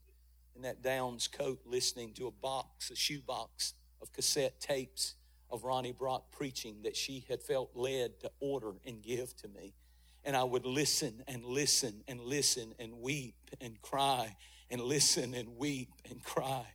in 0.54 0.62
that 0.62 0.82
Downs 0.82 1.28
coat 1.28 1.60
listening 1.64 2.12
to 2.14 2.26
a 2.26 2.30
box, 2.30 2.90
a 2.90 2.96
shoebox 2.96 3.74
of 4.00 4.12
cassette 4.12 4.60
tapes 4.60 5.14
of 5.50 5.64
Ronnie 5.64 5.92
Brock 5.92 6.30
preaching 6.30 6.82
that 6.82 6.96
she 6.96 7.24
had 7.28 7.42
felt 7.42 7.70
led 7.74 8.20
to 8.20 8.30
order 8.40 8.72
and 8.86 9.02
give 9.02 9.36
to 9.38 9.48
me. 9.48 9.74
And 10.24 10.36
I 10.36 10.44
would 10.44 10.64
listen 10.64 11.22
and 11.26 11.44
listen 11.44 12.02
and 12.06 12.20
listen 12.20 12.74
and 12.78 13.00
weep 13.00 13.34
and 13.60 13.80
cry 13.82 14.36
and 14.70 14.80
listen 14.80 15.34
and 15.34 15.56
weep 15.56 15.90
and 16.08 16.22
cry 16.22 16.66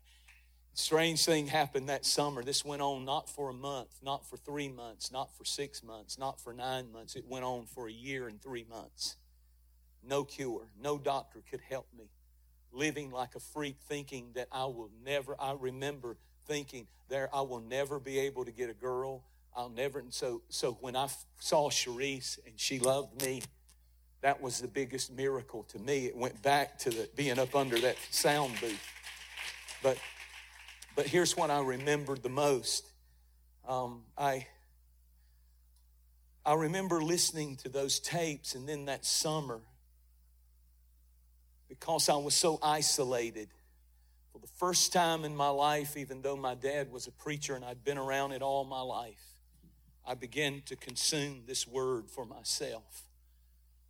Strange 0.80 1.26
thing 1.26 1.48
happened 1.48 1.90
that 1.90 2.06
summer. 2.06 2.44
This 2.44 2.64
went 2.64 2.84
on 2.84 3.04
not 3.04 3.28
for 3.28 3.50
a 3.50 3.54
month, 3.54 3.98
not 4.04 4.24
for 4.28 4.38
three 4.38 4.68
months, 4.68 5.12
not 5.12 5.36
for 5.36 5.44
six 5.44 5.84
months, 5.84 6.20
not 6.20 6.40
for 6.40 6.54
nine 6.54 6.92
months. 6.92 7.16
It 7.16 7.26
went 7.28 7.44
on 7.44 7.66
for 7.66 7.88
a 7.88 7.92
year 7.92 8.28
and 8.28 8.40
three 8.40 8.64
months. 8.70 9.16
No 10.08 10.24
cure, 10.24 10.68
no 10.80 11.00
doctor 11.00 11.42
could 11.50 11.62
help 11.68 11.88
me. 11.98 12.12
Living 12.72 13.10
like 13.10 13.34
a 13.34 13.40
freak, 13.40 13.78
thinking 13.90 14.28
that 14.36 14.50
I 14.52 14.66
will 14.66 14.92
never, 15.04 15.36
I 15.42 15.56
remember 15.60 16.16
thinking 16.46 16.86
there, 17.10 17.28
I 17.34 17.42
will 17.42 17.62
never 17.62 18.00
be 18.00 18.20
able 18.20 18.46
to 18.46 18.52
get 18.52 18.70
a 18.70 18.76
girl. 18.76 19.24
I'll 19.56 19.70
never. 19.70 19.98
And 19.98 20.14
so, 20.14 20.44
so 20.48 20.78
when 20.80 20.96
I 20.96 21.08
saw 21.40 21.72
Cherise 21.72 22.38
and 22.46 22.54
she 22.56 22.78
loved 22.78 23.20
me, 23.24 23.42
that 24.22 24.44
was 24.44 24.62
the 24.62 24.68
biggest 24.68 25.12
miracle 25.12 25.64
to 25.70 25.80
me. 25.80 26.06
It 26.06 26.16
went 26.16 26.40
back 26.44 26.78
to 26.80 26.92
the, 26.92 27.10
being 27.16 27.40
up 27.40 27.56
under 27.56 27.80
that 27.80 27.96
sound 28.12 28.54
booth. 28.62 28.94
But 29.82 29.98
but 30.98 31.06
here's 31.06 31.38
what 31.38 31.52
I 31.52 31.62
remembered 31.62 32.24
the 32.24 32.30
most. 32.30 32.84
Um, 33.68 34.02
I 34.18 34.48
I 36.44 36.56
remember 36.56 37.02
listening 37.04 37.58
to 37.58 37.70
those 37.70 38.00
tapes, 38.00 38.56
and 38.56 38.68
then 38.68 38.86
that 38.86 39.06
summer, 39.06 39.60
because 41.70 42.10
I 42.10 42.16
was 42.16 42.34
so 42.34 42.58
isolated, 42.64 43.50
for 44.32 44.40
the 44.40 44.48
first 44.48 44.92
time 44.92 45.24
in 45.24 45.36
my 45.36 45.50
life, 45.50 45.98
even 45.98 46.24
though 46.24 46.38
my 46.38 46.56
dad 46.56 46.92
was 46.92 47.06
a 47.06 47.12
preacher 47.12 47.54
and 47.54 47.64
I'd 47.64 47.84
been 47.84 48.00
around 48.00 48.32
it 48.32 48.42
all 48.42 48.64
my 48.64 48.82
life, 48.82 49.36
I 50.06 50.16
began 50.16 50.64
to 50.66 50.76
consume 50.76 51.44
this 51.46 51.68
word 51.68 52.10
for 52.10 52.26
myself. 52.26 53.04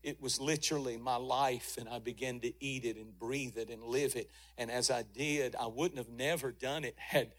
It 0.04 0.22
was 0.22 0.40
literally 0.40 0.98
my 0.98 1.16
life, 1.16 1.78
and 1.78 1.90
I 1.90 2.00
began 2.00 2.40
to 2.42 2.54
eat 2.64 2.86
it 2.86 2.98
and 2.98 3.18
breathe 3.18 3.58
it 3.58 3.70
and 3.70 3.84
live 3.84 4.16
it. 4.16 4.30
And 4.58 4.72
as 4.72 4.90
I 4.90 5.04
did, 5.04 5.56
I 5.56 5.68
wouldn't 5.68 5.98
have 5.98 6.10
never 6.10 6.52
done 6.52 6.84
it 6.86 6.96
had 6.98 7.34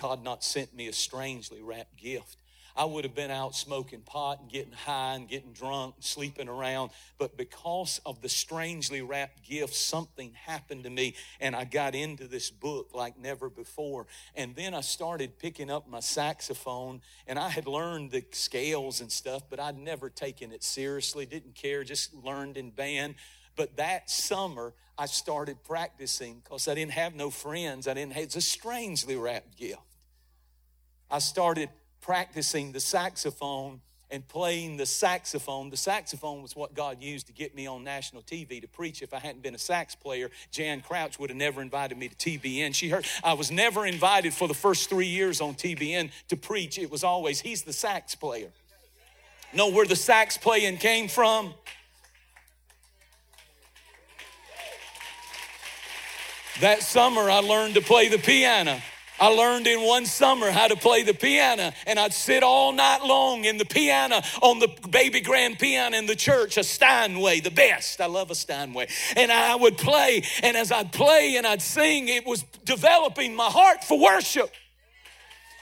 God 0.00 0.22
not 0.22 0.42
sent 0.42 0.74
me 0.74 0.88
a 0.88 0.92
strangely 0.92 1.62
wrapped 1.62 1.96
gift. 1.96 2.38
I 2.76 2.84
would 2.84 3.04
have 3.04 3.14
been 3.14 3.30
out 3.30 3.54
smoking 3.54 4.00
pot 4.00 4.40
and 4.40 4.50
getting 4.50 4.72
high 4.72 5.14
and 5.14 5.28
getting 5.28 5.52
drunk, 5.52 5.94
and 5.96 6.04
sleeping 6.04 6.48
around. 6.48 6.90
But 7.18 7.36
because 7.36 8.00
of 8.04 8.20
the 8.20 8.28
strangely 8.28 9.00
wrapped 9.00 9.48
gift, 9.48 9.74
something 9.74 10.32
happened 10.32 10.84
to 10.84 10.90
me 10.90 11.14
and 11.40 11.54
I 11.54 11.64
got 11.64 11.94
into 11.94 12.26
this 12.26 12.50
book 12.50 12.90
like 12.92 13.16
never 13.16 13.48
before. 13.48 14.06
And 14.34 14.56
then 14.56 14.74
I 14.74 14.80
started 14.80 15.38
picking 15.38 15.70
up 15.70 15.88
my 15.88 16.00
saxophone 16.00 17.00
and 17.28 17.38
I 17.38 17.48
had 17.48 17.66
learned 17.66 18.10
the 18.10 18.24
scales 18.32 19.00
and 19.00 19.10
stuff, 19.10 19.42
but 19.48 19.60
I'd 19.60 19.78
never 19.78 20.10
taken 20.10 20.50
it 20.50 20.64
seriously, 20.64 21.26
didn't 21.26 21.54
care, 21.54 21.84
just 21.84 22.12
learned 22.12 22.56
in 22.56 22.70
band. 22.70 23.14
But 23.56 23.76
that 23.76 24.10
summer, 24.10 24.74
I 24.98 25.06
started 25.06 25.62
practicing 25.62 26.40
because 26.42 26.66
I 26.66 26.74
didn't 26.74 26.92
have 26.92 27.14
no 27.14 27.30
friends. 27.30 27.86
I 27.86 27.94
didn't 27.94 28.14
have, 28.14 28.24
it's 28.24 28.36
a 28.36 28.40
strangely 28.40 29.14
wrapped 29.14 29.56
gift. 29.56 29.78
I 31.08 31.20
started 31.20 31.68
practicing 32.04 32.70
the 32.72 32.80
saxophone 32.80 33.80
and 34.10 34.28
playing 34.28 34.76
the 34.76 34.84
saxophone. 34.84 35.70
The 35.70 35.76
saxophone 35.78 36.42
was 36.42 36.54
what 36.54 36.74
God 36.74 37.02
used 37.02 37.28
to 37.28 37.32
get 37.32 37.54
me 37.54 37.66
on 37.66 37.82
national 37.82 38.20
TV 38.20 38.60
to 38.60 38.68
preach. 38.68 39.00
If 39.00 39.14
I 39.14 39.18
hadn't 39.18 39.42
been 39.42 39.54
a 39.54 39.58
sax 39.58 39.94
player, 39.94 40.30
Jan 40.50 40.82
Crouch 40.82 41.18
would 41.18 41.30
have 41.30 41.36
never 41.38 41.62
invited 41.62 41.96
me 41.96 42.08
to 42.10 42.14
TBN. 42.14 42.74
She 42.74 42.90
heard 42.90 43.06
I 43.24 43.32
was 43.32 43.50
never 43.50 43.86
invited 43.86 44.34
for 44.34 44.46
the 44.46 44.54
first 44.54 44.90
three 44.90 45.06
years 45.06 45.40
on 45.40 45.54
TBN 45.54 46.10
to 46.28 46.36
preach. 46.36 46.78
It 46.78 46.90
was 46.90 47.04
always, 47.04 47.40
he's 47.40 47.62
the 47.62 47.72
sax 47.72 48.14
player. 48.14 48.50
Know 49.54 49.70
where 49.70 49.86
the 49.86 49.96
sax 49.96 50.36
playing 50.36 50.76
came 50.76 51.08
from? 51.08 51.54
That 56.60 56.82
summer, 56.82 57.30
I 57.30 57.38
learned 57.38 57.74
to 57.74 57.80
play 57.80 58.08
the 58.08 58.18
piano. 58.18 58.80
I 59.24 59.28
learned 59.28 59.66
in 59.66 59.80
one 59.80 60.04
summer 60.04 60.50
how 60.50 60.68
to 60.68 60.76
play 60.76 61.02
the 61.02 61.14
piano, 61.14 61.72
and 61.86 61.98
I'd 61.98 62.12
sit 62.12 62.42
all 62.42 62.72
night 62.72 63.02
long 63.02 63.46
in 63.46 63.56
the 63.56 63.64
piano 63.64 64.20
on 64.42 64.58
the 64.58 64.68
baby 64.90 65.22
grand 65.22 65.58
piano 65.58 65.96
in 65.96 66.04
the 66.04 66.14
church, 66.14 66.58
a 66.58 66.62
Steinway, 66.62 67.40
the 67.40 67.50
best. 67.50 68.02
I 68.02 68.06
love 68.06 68.30
a 68.30 68.34
Steinway. 68.34 68.88
And 69.16 69.32
I 69.32 69.56
would 69.56 69.78
play, 69.78 70.24
and 70.42 70.58
as 70.58 70.70
I'd 70.70 70.92
play 70.92 71.36
and 71.38 71.46
I'd 71.46 71.62
sing, 71.62 72.08
it 72.08 72.26
was 72.26 72.42
developing 72.66 73.34
my 73.34 73.46
heart 73.46 73.82
for 73.82 73.98
worship. 73.98 74.52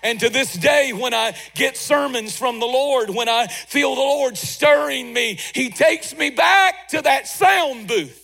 And 0.03 0.19
to 0.19 0.29
this 0.29 0.55
day, 0.55 0.93
when 0.93 1.15
I 1.15 1.37
get 1.55 1.77
sermons 1.77 2.37
from 2.37 2.59
the 2.59 2.67
Lord, 2.67 3.11
when 3.11 3.29
I 3.29 3.47
feel 3.47 3.95
the 3.95 4.01
Lord 4.01 4.37
stirring 4.37 5.13
me, 5.13 5.39
He 5.55 5.71
takes 5.71 6.17
me 6.17 6.31
back 6.31 6.89
to 6.89 7.03
that 7.03 7.29
sound 7.29 7.87
booth 7.87 8.22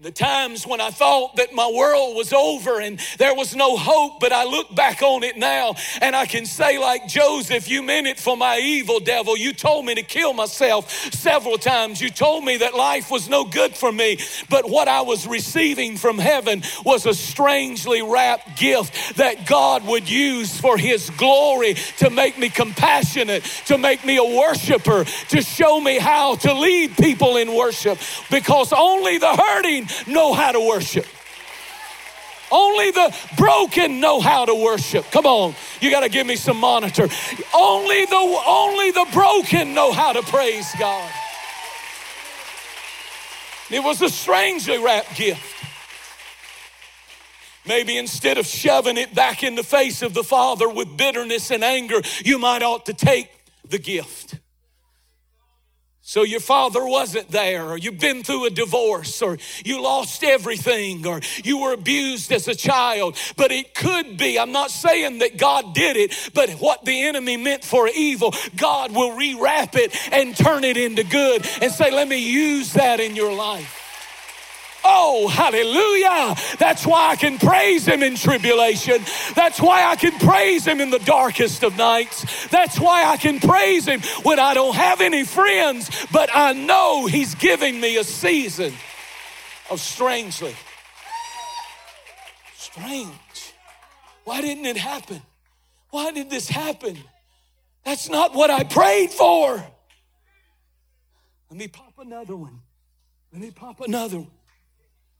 the 0.00 0.12
times 0.12 0.64
when 0.64 0.80
I 0.80 0.90
thought 0.90 1.34
that 1.36 1.52
my 1.52 1.68
world 1.74 2.14
was 2.14 2.32
over 2.32 2.80
and 2.80 3.00
there 3.18 3.34
was 3.34 3.56
no 3.56 3.76
hope, 3.76 4.20
but 4.20 4.30
I 4.30 4.44
look 4.44 4.72
back 4.72 5.02
on 5.02 5.24
it 5.24 5.36
now 5.36 5.74
and 6.00 6.14
I 6.14 6.24
can 6.24 6.46
say, 6.46 6.78
like 6.78 7.08
Joseph, 7.08 7.68
you 7.68 7.82
meant 7.82 8.06
it 8.06 8.20
for 8.20 8.36
my 8.36 8.58
evil, 8.58 9.00
devil. 9.00 9.36
You 9.36 9.52
told 9.52 9.86
me 9.86 9.96
to 9.96 10.02
kill 10.02 10.34
myself 10.34 10.92
several 11.12 11.58
times. 11.58 12.00
You 12.00 12.10
told 12.10 12.44
me 12.44 12.58
that 12.58 12.76
life 12.76 13.10
was 13.10 13.28
no 13.28 13.44
good 13.44 13.74
for 13.74 13.90
me, 13.90 14.20
but 14.48 14.70
what 14.70 14.86
I 14.86 15.00
was 15.00 15.26
receiving 15.26 15.96
from 15.96 16.18
heaven 16.18 16.62
was 16.84 17.04
a 17.04 17.12
strangely 17.12 18.00
wrapped 18.00 18.56
gift 18.56 19.16
that 19.16 19.48
God 19.48 19.84
would 19.84 20.08
use 20.08 20.60
for 20.60 20.78
His 20.78 21.10
glory 21.10 21.74
to 21.96 22.08
make 22.08 22.38
me 22.38 22.50
compassionate, 22.50 23.42
to 23.66 23.76
make 23.76 24.04
me 24.04 24.16
a 24.16 24.38
worshiper, 24.38 25.04
to 25.30 25.42
show 25.42 25.80
me 25.80 25.98
how 25.98 26.36
to 26.36 26.54
lead 26.54 26.96
people 26.96 27.36
in 27.36 27.52
worship 27.52 27.98
because 28.30 28.72
only 28.72 29.18
the 29.18 29.34
hurting 29.34 29.87
know 30.06 30.32
how 30.32 30.52
to 30.52 30.60
worship. 30.60 31.06
Only 32.50 32.90
the 32.90 33.14
broken 33.36 34.00
know 34.00 34.20
how 34.20 34.46
to 34.46 34.54
worship. 34.54 35.10
Come 35.10 35.26
on, 35.26 35.54
you 35.80 35.90
got 35.90 36.00
to 36.00 36.08
give 36.08 36.26
me 36.26 36.36
some 36.36 36.56
monitor. 36.56 37.08
Only 37.54 38.06
the 38.06 38.42
only 38.46 38.90
the 38.90 39.06
broken 39.12 39.74
know 39.74 39.92
how 39.92 40.12
to 40.12 40.22
praise 40.22 40.68
God. 40.78 41.10
It 43.70 43.84
was 43.84 44.00
a 44.00 44.08
strangely 44.08 44.78
wrapped 44.78 45.14
gift. 45.14 45.42
Maybe 47.66 47.98
instead 47.98 48.38
of 48.38 48.46
shoving 48.46 48.96
it 48.96 49.14
back 49.14 49.42
in 49.42 49.54
the 49.54 49.62
face 49.62 50.00
of 50.00 50.14
the 50.14 50.24
Father 50.24 50.70
with 50.70 50.96
bitterness 50.96 51.50
and 51.50 51.62
anger, 51.62 52.00
you 52.24 52.38
might 52.38 52.62
ought 52.62 52.86
to 52.86 52.94
take 52.94 53.30
the 53.68 53.78
gift. 53.78 54.36
So 56.08 56.22
your 56.22 56.40
father 56.40 56.86
wasn't 56.86 57.28
there, 57.28 57.68
or 57.68 57.76
you've 57.76 57.98
been 57.98 58.22
through 58.22 58.46
a 58.46 58.50
divorce, 58.50 59.20
or 59.20 59.36
you 59.62 59.82
lost 59.82 60.24
everything, 60.24 61.06
or 61.06 61.20
you 61.44 61.58
were 61.58 61.74
abused 61.74 62.32
as 62.32 62.48
a 62.48 62.54
child. 62.54 63.14
But 63.36 63.52
it 63.52 63.74
could 63.74 64.16
be, 64.16 64.38
I'm 64.38 64.50
not 64.50 64.70
saying 64.70 65.18
that 65.18 65.36
God 65.36 65.74
did 65.74 65.98
it, 65.98 66.30
but 66.32 66.48
what 66.52 66.86
the 66.86 67.02
enemy 67.02 67.36
meant 67.36 67.62
for 67.62 67.88
evil, 67.88 68.32
God 68.56 68.94
will 68.94 69.10
rewrap 69.10 69.76
it 69.76 69.94
and 70.10 70.34
turn 70.34 70.64
it 70.64 70.78
into 70.78 71.04
good 71.04 71.46
and 71.60 71.70
say, 71.70 71.90
let 71.90 72.08
me 72.08 72.16
use 72.16 72.72
that 72.72 73.00
in 73.00 73.14
your 73.14 73.34
life. 73.34 73.87
Oh, 74.84 75.28
hallelujah. 75.28 76.34
That's 76.58 76.86
why 76.86 77.10
I 77.10 77.16
can 77.16 77.38
praise 77.38 77.86
him 77.86 78.02
in 78.02 78.14
tribulation. 78.14 79.02
That's 79.34 79.60
why 79.60 79.84
I 79.84 79.96
can 79.96 80.12
praise 80.18 80.66
him 80.66 80.80
in 80.80 80.90
the 80.90 80.98
darkest 81.00 81.62
of 81.62 81.76
nights. 81.76 82.48
That's 82.48 82.78
why 82.78 83.04
I 83.04 83.16
can 83.16 83.40
praise 83.40 83.86
him 83.86 84.00
when 84.22 84.38
I 84.38 84.54
don't 84.54 84.74
have 84.74 85.00
any 85.00 85.24
friends, 85.24 85.90
but 86.12 86.30
I 86.32 86.52
know 86.52 87.06
he's 87.06 87.34
giving 87.34 87.80
me 87.80 87.96
a 87.96 88.04
season 88.04 88.72
of 89.70 89.80
strangely. 89.80 90.54
Strange. 92.56 93.52
Why 94.24 94.40
didn't 94.40 94.66
it 94.66 94.76
happen? 94.76 95.22
Why 95.90 96.12
did 96.12 96.30
this 96.30 96.48
happen? 96.48 96.98
That's 97.84 98.08
not 98.08 98.34
what 98.34 98.50
I 98.50 98.64
prayed 98.64 99.10
for. 99.10 99.64
Let 101.50 101.58
me 101.58 101.68
pop 101.68 101.94
another 101.98 102.36
one. 102.36 102.60
Let 103.32 103.40
me 103.40 103.50
pop 103.50 103.80
another 103.80 104.18
one. 104.18 104.37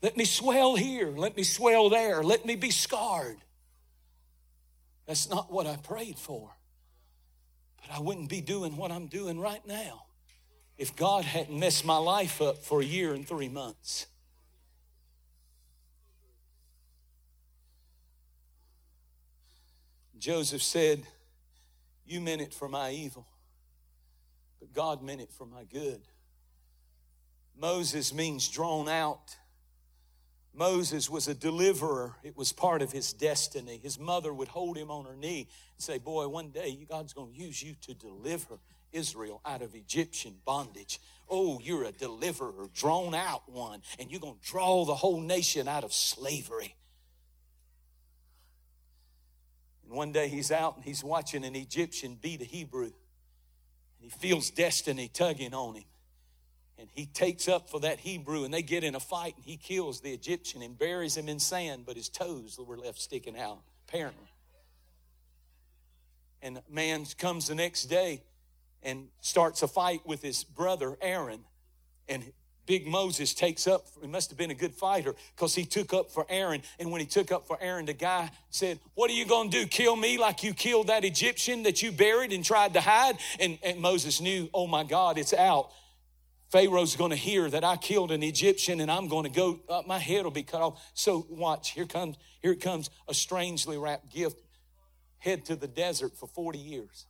Let 0.02 0.16
me 0.16 0.24
swell 0.24 0.76
here. 0.76 1.08
Let 1.08 1.37
me 1.37 1.42
swell 1.42 1.90
there. 1.90 2.22
Let 2.22 2.46
me 2.46 2.56
be 2.56 2.70
scarred. 2.70 3.38
That's 5.06 5.28
not 5.28 5.50
what 5.50 5.66
I 5.66 5.76
prayed 5.76 6.18
for. 6.18 6.50
But 7.80 7.96
I 7.96 8.00
wouldn't 8.00 8.28
be 8.28 8.40
doing 8.40 8.76
what 8.76 8.92
I'm 8.92 9.06
doing 9.06 9.40
right 9.40 9.66
now 9.66 10.04
if 10.76 10.94
God 10.94 11.24
hadn't 11.24 11.58
messed 11.58 11.84
my 11.84 11.96
life 11.96 12.40
up 12.40 12.58
for 12.58 12.80
a 12.80 12.84
year 12.84 13.12
and 13.12 13.26
three 13.26 13.48
months. 13.48 14.06
Joseph 20.18 20.62
said, 20.62 21.02
You 22.06 22.20
meant 22.20 22.40
it 22.40 22.52
for 22.52 22.68
my 22.68 22.90
evil, 22.90 23.26
but 24.61 24.72
God 24.72 25.02
meant 25.02 25.20
it 25.20 25.32
for 25.32 25.46
my 25.46 25.64
good. 25.64 26.02
Moses 27.56 28.12
means 28.12 28.48
drawn 28.48 28.88
out. 28.88 29.37
Moses 30.58 31.08
was 31.08 31.28
a 31.28 31.34
deliverer. 31.34 32.16
It 32.24 32.36
was 32.36 32.52
part 32.52 32.82
of 32.82 32.90
his 32.90 33.12
destiny. 33.12 33.78
His 33.80 33.96
mother 33.96 34.34
would 34.34 34.48
hold 34.48 34.76
him 34.76 34.90
on 34.90 35.04
her 35.04 35.14
knee 35.14 35.46
and 35.76 35.82
say, 35.82 35.98
Boy, 35.98 36.26
one 36.26 36.50
day 36.50 36.84
God's 36.88 37.12
going 37.12 37.32
to 37.32 37.38
use 37.38 37.62
you 37.62 37.76
to 37.82 37.94
deliver 37.94 38.58
Israel 38.92 39.40
out 39.46 39.62
of 39.62 39.76
Egyptian 39.76 40.34
bondage. 40.44 41.00
Oh, 41.30 41.60
you're 41.62 41.84
a 41.84 41.92
deliverer, 41.92 42.68
drawn 42.74 43.14
out 43.14 43.42
one, 43.46 43.82
and 44.00 44.10
you're 44.10 44.20
going 44.20 44.38
to 44.42 44.50
draw 44.50 44.84
the 44.84 44.96
whole 44.96 45.20
nation 45.20 45.68
out 45.68 45.84
of 45.84 45.92
slavery. 45.92 46.74
And 49.84 49.92
one 49.92 50.10
day 50.10 50.26
he's 50.26 50.50
out 50.50 50.74
and 50.74 50.84
he's 50.84 51.04
watching 51.04 51.44
an 51.44 51.54
Egyptian 51.54 52.18
beat 52.20 52.42
a 52.42 52.44
Hebrew, 52.44 52.90
and 52.90 52.92
he 54.00 54.10
feels 54.10 54.50
destiny 54.50 55.08
tugging 55.08 55.54
on 55.54 55.76
him 55.76 55.84
and 56.78 56.88
he 56.92 57.06
takes 57.06 57.48
up 57.48 57.68
for 57.68 57.80
that 57.80 58.00
Hebrew, 58.00 58.44
and 58.44 58.54
they 58.54 58.62
get 58.62 58.84
in 58.84 58.94
a 58.94 59.00
fight, 59.00 59.34
and 59.36 59.44
he 59.44 59.56
kills 59.56 60.00
the 60.00 60.12
Egyptian 60.12 60.62
and 60.62 60.78
buries 60.78 61.16
him 61.16 61.28
in 61.28 61.40
sand, 61.40 61.84
but 61.86 61.96
his 61.96 62.08
toes 62.08 62.58
were 62.58 62.76
left 62.76 63.00
sticking 63.00 63.38
out, 63.38 63.58
apparently. 63.88 64.28
And 66.40 66.60
man 66.70 67.04
comes 67.18 67.48
the 67.48 67.54
next 67.54 67.84
day 67.84 68.22
and 68.82 69.08
starts 69.20 69.62
a 69.62 69.68
fight 69.68 70.06
with 70.06 70.22
his 70.22 70.44
brother 70.44 70.96
Aaron, 71.02 71.40
and 72.08 72.22
Big 72.68 72.86
Moses 72.86 73.32
takes 73.32 73.66
up, 73.66 73.86
he 73.98 74.06
must 74.06 74.28
have 74.28 74.36
been 74.36 74.50
a 74.50 74.54
good 74.54 74.74
fighter 74.74 75.14
because 75.34 75.54
he 75.54 75.64
took 75.64 75.94
up 75.94 76.10
for 76.10 76.26
Aaron. 76.28 76.60
And 76.78 76.92
when 76.92 77.00
he 77.00 77.06
took 77.06 77.32
up 77.32 77.46
for 77.46 77.56
Aaron, 77.62 77.86
the 77.86 77.94
guy 77.94 78.30
said, 78.50 78.78
What 78.94 79.10
are 79.10 79.14
you 79.14 79.24
going 79.24 79.48
to 79.48 79.60
do? 79.62 79.66
Kill 79.66 79.96
me 79.96 80.18
like 80.18 80.42
you 80.42 80.52
killed 80.52 80.88
that 80.88 81.02
Egyptian 81.02 81.62
that 81.62 81.80
you 81.80 81.90
buried 81.90 82.30
and 82.30 82.44
tried 82.44 82.74
to 82.74 82.82
hide? 82.82 83.16
And, 83.40 83.58
and 83.62 83.80
Moses 83.80 84.20
knew, 84.20 84.50
Oh 84.52 84.66
my 84.66 84.84
God, 84.84 85.16
it's 85.16 85.32
out. 85.32 85.70
Pharaoh's 86.50 86.96
going 86.96 87.11
to 87.11 87.16
hear 87.16 87.48
that 87.50 87.62
I 87.62 87.76
killed 87.76 88.11
an 88.11 88.22
Egyptian 88.22 88.80
and 88.80 88.90
I'm 88.90 89.08
going 89.08 89.24
to 89.24 89.30
go, 89.30 89.61
uh, 89.68 89.82
my 89.87 89.98
head 89.98 90.24
will 90.24 90.30
be 90.30 90.42
cut 90.42 90.62
off. 90.62 90.82
So 90.94 91.26
watch, 91.28 91.72
here 91.72 91.84
comes, 91.84 92.16
here 92.40 92.54
comes 92.54 92.90
a 93.06 93.14
strangely 93.14 93.76
wrapped 93.76 94.11
gift. 94.12 94.40
Head 95.18 95.44
to 95.46 95.56
the 95.56 95.68
desert 95.68 96.16
for 96.16 96.26
40 96.26 96.58
years. 96.58 97.06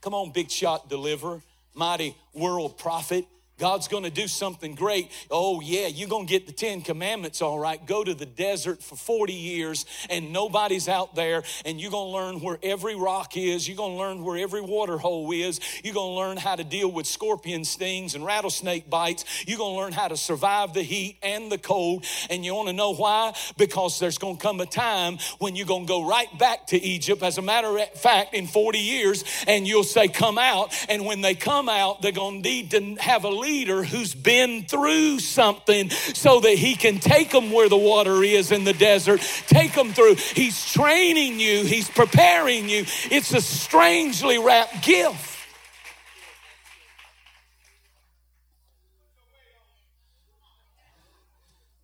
Come 0.00 0.14
on, 0.14 0.32
big 0.32 0.50
shot 0.50 0.88
deliverer, 0.88 1.42
mighty 1.74 2.16
world 2.32 2.78
prophet. 2.78 3.26
God's 3.58 3.88
going 3.88 4.04
to 4.04 4.10
do 4.10 4.28
something 4.28 4.74
great. 4.74 5.10
Oh, 5.30 5.62
yeah, 5.62 5.86
you're 5.86 6.10
going 6.10 6.26
to 6.26 6.30
get 6.30 6.46
the 6.46 6.52
Ten 6.52 6.82
Commandments, 6.82 7.40
all 7.40 7.58
right. 7.58 7.84
Go 7.86 8.04
to 8.04 8.12
the 8.12 8.26
desert 8.26 8.82
for 8.82 8.96
40 8.96 9.32
years 9.32 9.86
and 10.10 10.30
nobody's 10.30 10.88
out 10.88 11.14
there, 11.14 11.42
and 11.64 11.80
you're 11.80 11.90
going 11.90 12.08
to 12.08 12.12
learn 12.12 12.40
where 12.40 12.58
every 12.62 12.94
rock 12.94 13.34
is. 13.36 13.66
You're 13.66 13.78
going 13.78 13.92
to 13.92 13.98
learn 13.98 14.24
where 14.24 14.36
every 14.36 14.60
water 14.60 14.98
hole 14.98 15.32
is. 15.32 15.58
You're 15.82 15.94
going 15.94 16.12
to 16.12 16.16
learn 16.16 16.36
how 16.36 16.56
to 16.56 16.64
deal 16.64 16.90
with 16.90 17.06
scorpion 17.06 17.64
stings 17.64 18.14
and 18.14 18.26
rattlesnake 18.26 18.90
bites. 18.90 19.24
You're 19.46 19.58
going 19.58 19.74
to 19.74 19.78
learn 19.78 19.92
how 19.92 20.08
to 20.08 20.18
survive 20.18 20.74
the 20.74 20.82
heat 20.82 21.16
and 21.22 21.50
the 21.50 21.58
cold. 21.58 22.04
And 22.28 22.44
you 22.44 22.54
want 22.54 22.68
to 22.68 22.74
know 22.74 22.94
why? 22.94 23.34
Because 23.56 23.98
there's 23.98 24.18
going 24.18 24.36
to 24.36 24.42
come 24.42 24.60
a 24.60 24.66
time 24.66 25.16
when 25.38 25.56
you're 25.56 25.66
going 25.66 25.86
to 25.86 25.88
go 25.88 26.06
right 26.06 26.28
back 26.38 26.66
to 26.68 26.76
Egypt, 26.82 27.22
as 27.22 27.38
a 27.38 27.42
matter 27.42 27.78
of 27.78 27.88
fact, 27.92 28.34
in 28.34 28.46
40 28.46 28.78
years, 28.78 29.24
and 29.46 29.66
you'll 29.66 29.82
say, 29.82 30.08
Come 30.08 30.36
out. 30.36 30.74
And 30.90 31.06
when 31.06 31.22
they 31.22 31.34
come 31.34 31.70
out, 31.70 32.02
they're 32.02 32.12
going 32.12 32.42
to 32.42 32.48
need 32.48 32.70
to 32.72 32.96
have 32.96 33.24
a 33.24 33.45
leader 33.46 33.84
who's 33.84 34.12
been 34.12 34.64
through 34.64 35.20
something 35.20 35.88
so 35.90 36.40
that 36.40 36.58
he 36.58 36.74
can 36.74 36.98
take 36.98 37.30
them 37.30 37.52
where 37.52 37.68
the 37.68 37.76
water 37.76 38.24
is 38.24 38.50
in 38.50 38.64
the 38.64 38.72
desert, 38.72 39.20
take 39.46 39.72
them 39.72 39.92
through. 39.92 40.16
He's 40.16 40.72
training 40.72 41.38
you, 41.38 41.64
he's 41.64 41.88
preparing 41.88 42.68
you. 42.68 42.84
It's 43.08 43.32
a 43.32 43.40
strangely 43.40 44.38
wrapped 44.38 44.84
gift. 44.84 45.34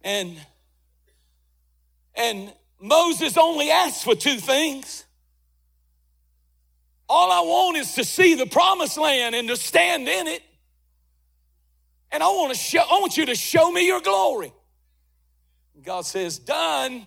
And 0.04 0.36
and 2.16 2.52
Moses 2.80 3.38
only 3.38 3.70
asked 3.70 4.02
for 4.02 4.16
two 4.16 4.38
things. 4.38 5.04
All 7.08 7.30
I 7.30 7.40
want 7.40 7.76
is 7.76 7.94
to 7.94 8.04
see 8.04 8.34
the 8.34 8.46
promised 8.46 8.98
land 8.98 9.36
and 9.36 9.46
to 9.48 9.56
stand 9.56 10.08
in 10.08 10.26
it. 10.26 10.42
And 12.12 12.22
I 12.22 12.26
want 12.28 12.52
to 12.52 12.58
show, 12.58 12.80
I 12.80 13.00
want 13.00 13.16
you 13.16 13.26
to 13.26 13.34
show 13.34 13.72
me 13.72 13.86
your 13.86 14.00
glory. 14.00 14.52
God 15.82 16.04
says, 16.06 16.38
done. 16.38 17.06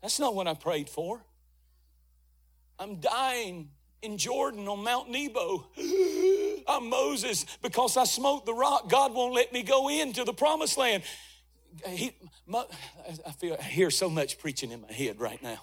That's 0.00 0.18
not 0.18 0.34
what 0.34 0.48
I 0.48 0.54
prayed 0.54 0.88
for. 0.88 1.22
I'm 2.78 2.96
dying 2.96 3.68
in 4.00 4.18
Jordan 4.18 4.66
on 4.66 4.82
Mount 4.82 5.10
Nebo. 5.10 5.66
I'm 6.66 6.88
Moses 6.88 7.46
because 7.62 7.96
I 7.96 8.04
smote 8.04 8.46
the 8.46 8.54
rock. 8.54 8.88
God 8.88 9.14
won't 9.14 9.34
let 9.34 9.52
me 9.52 9.62
go 9.62 9.88
into 9.88 10.24
the 10.24 10.32
promised 10.32 10.78
land. 10.78 11.04
He, 11.86 12.12
I 12.52 13.30
feel 13.38 13.56
I 13.58 13.62
hear 13.62 13.90
so 13.90 14.10
much 14.10 14.38
preaching 14.38 14.72
in 14.72 14.80
my 14.80 14.92
head 14.92 15.20
right 15.20 15.42
now. 15.42 15.60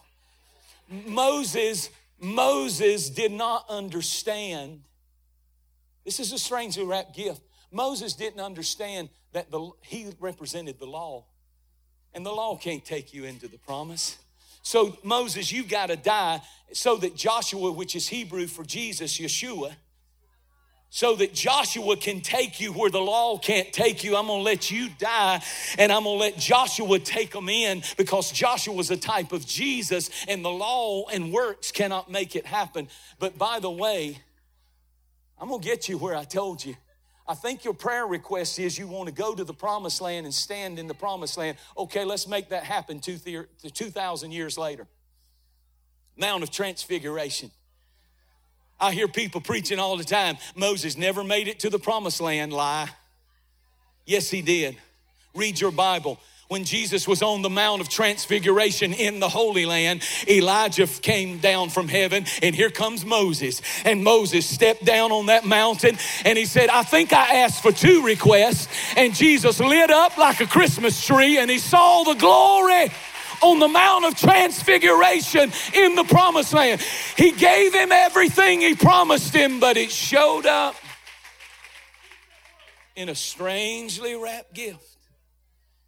Moses 0.89 1.89
Moses 2.19 3.09
did 3.09 3.31
not 3.31 3.65
understand. 3.69 4.81
This 6.05 6.19
is 6.19 6.31
a 6.31 6.39
strangely 6.39 6.83
wrapped 6.83 7.15
gift. 7.15 7.41
Moses 7.71 8.13
didn't 8.13 8.39
understand 8.39 9.09
that 9.33 9.51
the, 9.51 9.71
he 9.81 10.11
represented 10.19 10.79
the 10.79 10.87
law, 10.87 11.25
and 12.13 12.25
the 12.25 12.31
law 12.31 12.57
can't 12.57 12.83
take 12.83 13.13
you 13.13 13.25
into 13.25 13.47
the 13.47 13.57
promise. 13.57 14.17
So, 14.61 14.97
Moses, 15.03 15.51
you've 15.51 15.69
got 15.69 15.87
to 15.87 15.95
die 15.95 16.41
so 16.73 16.97
that 16.97 17.15
Joshua, 17.15 17.71
which 17.71 17.95
is 17.95 18.07
Hebrew 18.07 18.47
for 18.47 18.63
Jesus, 18.63 19.17
Yeshua, 19.17 19.75
so 20.91 21.15
that 21.15 21.33
Joshua 21.33 21.95
can 21.97 22.19
take 22.21 22.59
you 22.59 22.73
where 22.73 22.89
the 22.89 22.99
law 22.99 23.37
can't 23.37 23.71
take 23.71 24.03
you. 24.03 24.15
I'm 24.15 24.25
to 24.25 24.33
let 24.33 24.71
you 24.71 24.89
die 24.97 25.41
and 25.77 25.91
I'm 25.91 26.03
to 26.03 26.09
let 26.09 26.37
Joshua 26.37 26.97
take 26.97 27.31
them 27.31 27.47
in 27.47 27.83
because 27.95 28.31
Joshua 28.31 28.73
was 28.73 28.89
a 28.89 28.97
type 28.97 29.31
of 29.31 29.45
Jesus 29.45 30.09
and 30.27 30.43
the 30.43 30.49
law 30.49 31.05
and 31.09 31.31
works 31.31 31.71
cannot 31.71 32.09
make 32.09 32.35
it 32.35 32.45
happen. 32.45 32.87
But 33.19 33.37
by 33.37 33.59
the 33.59 33.69
way, 33.69 34.17
I'm 35.39 35.49
to 35.49 35.59
get 35.59 35.87
you 35.87 35.97
where 35.97 36.15
I 36.15 36.23
told 36.23 36.65
you. 36.65 36.75
I 37.27 37.35
think 37.35 37.63
your 37.63 37.75
prayer 37.75 38.07
request 38.07 38.57
is 38.57 38.79
you 38.79 38.87
want 38.87 39.07
to 39.07 39.13
go 39.13 39.35
to 39.35 39.43
the 39.43 39.53
promised 39.53 40.01
land 40.01 40.25
and 40.25 40.33
stand 40.33 40.79
in 40.79 40.87
the 40.87 40.95
promised 40.95 41.37
land. 41.37 41.59
Okay, 41.77 42.03
let's 42.03 42.27
make 42.27 42.49
that 42.49 42.63
happen 42.63 42.99
2,000 42.99 44.31
years 44.31 44.57
later. 44.57 44.87
Mount 46.17 46.41
of 46.41 46.49
Transfiguration. 46.49 47.51
I 48.79 48.93
hear 48.93 49.07
people 49.07 49.41
preaching 49.41 49.79
all 49.79 49.97
the 49.97 50.03
time 50.03 50.37
Moses 50.55 50.97
never 50.97 51.23
made 51.23 51.47
it 51.47 51.59
to 51.61 51.69
the 51.69 51.79
promised 51.79 52.21
land. 52.21 52.53
Lie. 52.53 52.89
Yes, 54.05 54.29
he 54.29 54.41
did. 54.41 54.77
Read 55.35 55.59
your 55.59 55.71
Bible 55.71 56.19
when 56.49 56.65
Jesus 56.65 57.07
was 57.07 57.21
on 57.21 57.43
the 57.43 57.49
Mount 57.49 57.79
of 57.79 57.89
Transfiguration 57.89 58.91
in 58.91 59.19
the 59.19 59.29
Holy 59.29 59.67
Land, 59.67 60.01
Elijah 60.27 60.87
came 60.87 61.37
down 61.37 61.69
from 61.69 61.87
heaven, 61.87 62.25
and 62.41 62.55
here 62.55 62.71
comes 62.71 63.05
Moses. 63.05 63.61
And 63.85 64.03
Moses 64.03 64.47
stepped 64.47 64.83
down 64.83 65.11
on 65.11 65.27
that 65.27 65.45
mountain 65.45 65.95
and 66.25 66.39
he 66.39 66.45
said, 66.45 66.69
I 66.69 66.81
think 66.81 67.13
I 67.13 67.41
asked 67.41 67.61
for 67.61 67.71
two 67.71 68.03
requests. 68.03 68.67
And 68.97 69.13
Jesus 69.13 69.59
lit 69.59 69.91
up 69.91 70.17
like 70.17 70.41
a 70.41 70.47
Christmas 70.47 71.05
tree 71.05 71.37
and 71.37 71.51
he 71.51 71.59
saw 71.59 72.03
the 72.03 72.15
glory 72.15 72.89
on 73.41 73.59
the 73.59 73.67
Mount 73.67 74.05
of 74.05 74.15
Transfiguration 74.15 75.51
in 75.73 75.95
the 75.95 76.03
promised 76.03 76.53
land. 76.53 76.81
He 77.17 77.31
gave 77.31 77.73
him 77.73 77.91
everything 77.91 78.61
he 78.61 78.75
promised 78.75 79.33
him, 79.33 79.59
but 79.59 79.77
it 79.77 79.91
showed 79.91 80.45
up 80.45 80.75
in 82.95 83.09
a 83.09 83.15
strangely 83.15 84.15
wrapped 84.15 84.53
gift. 84.53 84.89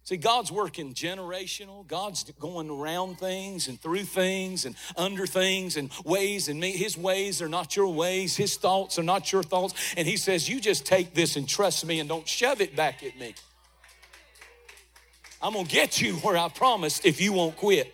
See, 0.04 0.16
God's 0.16 0.50
working 0.50 0.94
generational. 0.94 1.86
God's 1.86 2.24
going 2.32 2.68
around 2.68 3.20
things 3.20 3.68
and 3.68 3.80
through 3.80 4.02
things 4.02 4.64
and 4.64 4.74
under 4.96 5.26
things 5.26 5.76
and 5.76 5.90
ways 6.04 6.48
and 6.48 6.58
me. 6.58 6.72
His 6.72 6.98
ways 6.98 7.40
are 7.40 7.48
not 7.48 7.76
your 7.76 7.88
ways. 7.88 8.36
His 8.36 8.56
thoughts 8.56 8.98
are 8.98 9.04
not 9.04 9.30
your 9.30 9.44
thoughts. 9.44 9.74
And 9.96 10.08
He 10.08 10.16
says, 10.16 10.48
You 10.48 10.60
just 10.60 10.84
take 10.84 11.14
this 11.14 11.36
and 11.36 11.48
trust 11.48 11.86
me 11.86 12.00
and 12.00 12.08
don't 12.08 12.26
shove 12.26 12.60
it 12.60 12.74
back 12.74 13.04
at 13.04 13.16
me. 13.16 13.34
I'm 15.42 15.54
going 15.54 15.66
to 15.66 15.70
get 15.70 16.00
you 16.00 16.14
where 16.16 16.36
I 16.36 16.48
promised 16.48 17.04
if 17.04 17.20
you 17.20 17.32
won't 17.32 17.56
quit. 17.56 17.92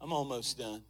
I'm 0.00 0.12
almost 0.12 0.58
done. 0.58 0.82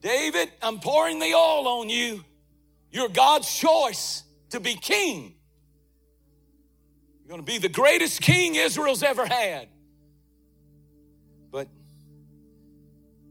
David, 0.00 0.50
I'm 0.62 0.78
pouring 0.78 1.18
the 1.18 1.34
oil 1.34 1.68
on 1.68 1.90
you. 1.90 2.24
You're 2.90 3.08
God's 3.08 3.52
choice 3.52 4.22
to 4.50 4.60
be 4.60 4.74
king. 4.74 5.34
You're 7.20 7.28
going 7.28 7.44
to 7.44 7.52
be 7.52 7.58
the 7.58 7.68
greatest 7.68 8.22
king 8.22 8.54
Israel's 8.54 9.02
ever 9.02 9.26
had. 9.26 9.68
But 11.50 11.68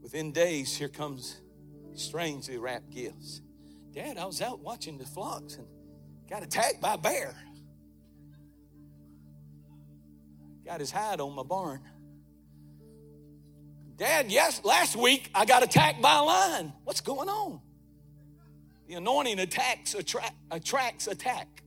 within 0.02 0.32
days, 0.32 0.76
here 0.76 0.88
comes 0.88 1.40
strangely 1.94 2.58
wrapped 2.58 2.90
gifts. 2.90 3.40
Dad, 3.96 4.18
I 4.18 4.26
was 4.26 4.42
out 4.42 4.60
watching 4.60 4.98
the 4.98 5.06
flocks 5.06 5.54
and 5.54 5.66
got 6.28 6.42
attacked 6.42 6.82
by 6.82 6.94
a 6.94 6.98
bear. 6.98 7.34
Got 10.66 10.80
his 10.80 10.90
hide 10.90 11.18
on 11.18 11.34
my 11.34 11.42
barn. 11.42 11.80
Dad, 13.96 14.30
yes, 14.30 14.60
last 14.64 14.96
week 14.96 15.30
I 15.34 15.46
got 15.46 15.62
attacked 15.62 16.02
by 16.02 16.18
a 16.18 16.22
lion. 16.22 16.74
What's 16.84 17.00
going 17.00 17.30
on? 17.30 17.62
The 18.86 18.96
anointing 18.96 19.38
attacks 19.38 19.94
attract, 19.94 20.34
attracts 20.50 21.06
attack. 21.06 21.62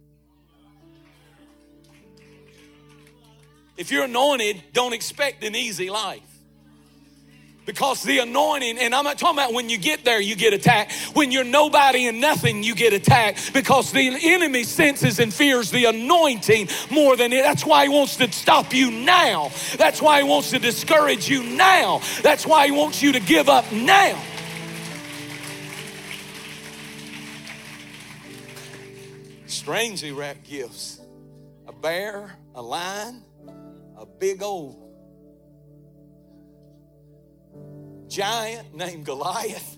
If 3.76 3.90
you're 3.90 4.06
anointed, 4.06 4.62
don't 4.72 4.94
expect 4.94 5.44
an 5.44 5.56
easy 5.56 5.90
life. 5.90 6.29
Because 7.70 8.02
the 8.02 8.18
anointing, 8.18 8.80
and 8.80 8.96
I'm 8.96 9.04
not 9.04 9.20
talking 9.20 9.38
about 9.38 9.54
when 9.54 9.70
you 9.70 9.78
get 9.78 10.04
there, 10.04 10.20
you 10.20 10.36
get 10.36 10.54
attacked. 10.54 10.92
When 11.14 11.32
you're 11.32 11.44
nobody 11.44 12.08
and 12.08 12.20
nothing, 12.20 12.64
you 12.64 12.74
get 12.74 12.94
attacked. 12.94 13.54
Because 13.54 13.92
the 13.92 14.18
enemy 14.24 14.64
senses 14.64 15.20
and 15.20 15.32
fears 15.32 15.70
the 15.70 15.86
anointing 15.86 16.68
more 16.90 17.16
than 17.16 17.32
it. 17.32 17.44
That's 17.44 17.64
why 17.64 17.84
he 17.84 17.90
wants 17.90 18.16
to 18.16 18.32
stop 18.32 18.74
you 18.74 18.90
now. 18.90 19.52
That's 19.78 20.02
why 20.02 20.24
he 20.24 20.28
wants 20.28 20.50
to 20.50 20.58
discourage 20.58 21.30
you 21.30 21.44
now. 21.44 22.02
That's 22.24 22.44
why 22.44 22.66
he 22.66 22.72
wants 22.72 23.04
you 23.04 23.12
to 23.12 23.20
give 23.20 23.50
up 23.50 23.72
now. 23.72 24.20
strangely 29.46 30.12
wrapped 30.12 30.44
gifts 30.44 31.00
a 31.68 31.72
bear, 31.72 32.36
a 32.56 32.62
lion, 32.62 33.24
a 33.96 34.06
big 34.08 34.42
old 34.42 34.89
giant 38.10 38.76
named 38.76 39.06
Goliath, 39.06 39.78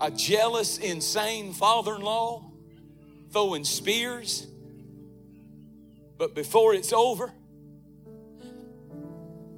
a 0.00 0.10
jealous, 0.10 0.78
insane 0.78 1.52
father 1.52 1.96
in 1.96 2.00
law 2.00 2.44
throwing 3.32 3.64
spears. 3.64 4.46
But 6.18 6.34
before 6.34 6.74
it's 6.74 6.92
over, 6.92 7.32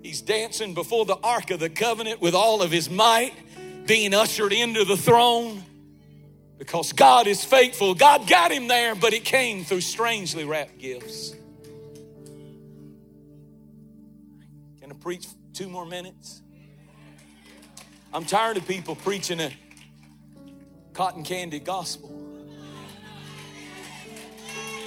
he's 0.02 0.22
dancing 0.22 0.74
before 0.74 1.04
the 1.04 1.16
Ark 1.16 1.50
of 1.50 1.60
the 1.60 1.68
Covenant 1.68 2.20
with 2.20 2.34
all 2.34 2.62
of 2.62 2.70
his 2.70 2.88
might 2.88 3.34
being 3.86 4.14
ushered 4.14 4.52
into 4.52 4.84
the 4.84 4.96
throne 4.96 5.62
because 6.58 6.92
God 6.92 7.26
is 7.26 7.44
faithful. 7.44 7.94
God 7.94 8.26
got 8.26 8.50
him 8.50 8.68
there, 8.68 8.94
but 8.94 9.12
it 9.12 9.24
came 9.24 9.64
through 9.64 9.82
strangely 9.82 10.44
wrapped 10.44 10.78
gifts. 10.78 11.34
Preach 15.04 15.26
two 15.52 15.68
more 15.68 15.84
minutes? 15.84 16.40
I'm 18.14 18.24
tired 18.24 18.56
of 18.56 18.66
people 18.66 18.96
preaching 18.96 19.38
a 19.38 19.52
cotton 20.94 21.22
candy 21.22 21.60
gospel. 21.60 22.10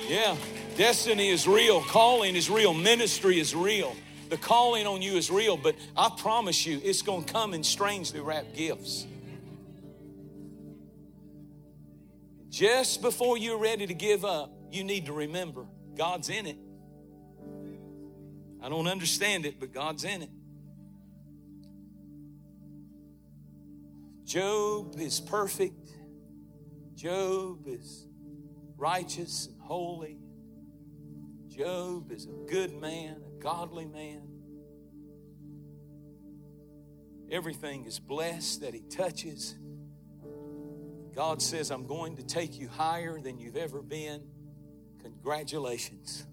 Yeah, 0.07 0.35
destiny 0.75 1.29
is 1.29 1.47
real, 1.47 1.81
calling 1.81 2.35
is 2.35 2.49
real, 2.49 2.73
ministry 2.73 3.39
is 3.39 3.53
real. 3.53 3.95
The 4.29 4.37
calling 4.37 4.87
on 4.87 5.03
you 5.03 5.17
is 5.17 5.29
real, 5.29 5.55
but 5.55 5.75
I 5.95 6.09
promise 6.17 6.65
you, 6.65 6.81
it's 6.83 7.03
going 7.03 7.23
to 7.23 7.31
come 7.31 7.53
in 7.53 7.63
strangely 7.63 8.19
wrapped 8.19 8.55
gifts. 8.55 9.05
Just 12.49 13.03
before 13.03 13.37
you're 13.37 13.59
ready 13.59 13.85
to 13.85 13.93
give 13.93 14.25
up, 14.25 14.51
you 14.71 14.83
need 14.83 15.05
to 15.05 15.13
remember 15.13 15.67
God's 15.95 16.29
in 16.29 16.47
it. 16.47 16.57
I 18.61 18.69
don't 18.69 18.87
understand 18.87 19.45
it, 19.45 19.59
but 19.59 19.73
God's 19.73 20.03
in 20.03 20.23
it. 20.23 20.29
Job 24.25 24.95
is 24.99 25.21
perfect. 25.21 25.89
Job 26.95 27.67
is 27.67 28.07
righteous 28.75 29.47
and 29.47 29.61
holy. 29.61 30.17
Job 31.47 32.11
is 32.11 32.25
a 32.25 32.49
good 32.49 32.73
man, 32.73 33.21
a 33.25 33.41
godly 33.41 33.85
man. 33.85 34.27
Everything 37.31 37.85
is 37.85 37.99
blessed 37.99 38.61
that 38.61 38.73
he 38.73 38.81
touches. 38.81 39.55
God 41.15 41.41
says, 41.41 41.71
I'm 41.71 41.87
going 41.87 42.17
to 42.17 42.23
take 42.23 42.59
you 42.59 42.67
higher 42.67 43.19
than 43.19 43.39
you've 43.39 43.57
ever 43.57 43.81
been. 43.81 44.21
Congratulations. 45.01 46.25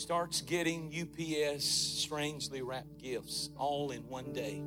Starts 0.00 0.40
getting 0.40 0.90
UPS 0.98 1.62
strangely 1.62 2.62
wrapped 2.62 2.96
gifts 2.96 3.50
all 3.54 3.90
in 3.90 4.00
one 4.08 4.32
day. 4.32 4.62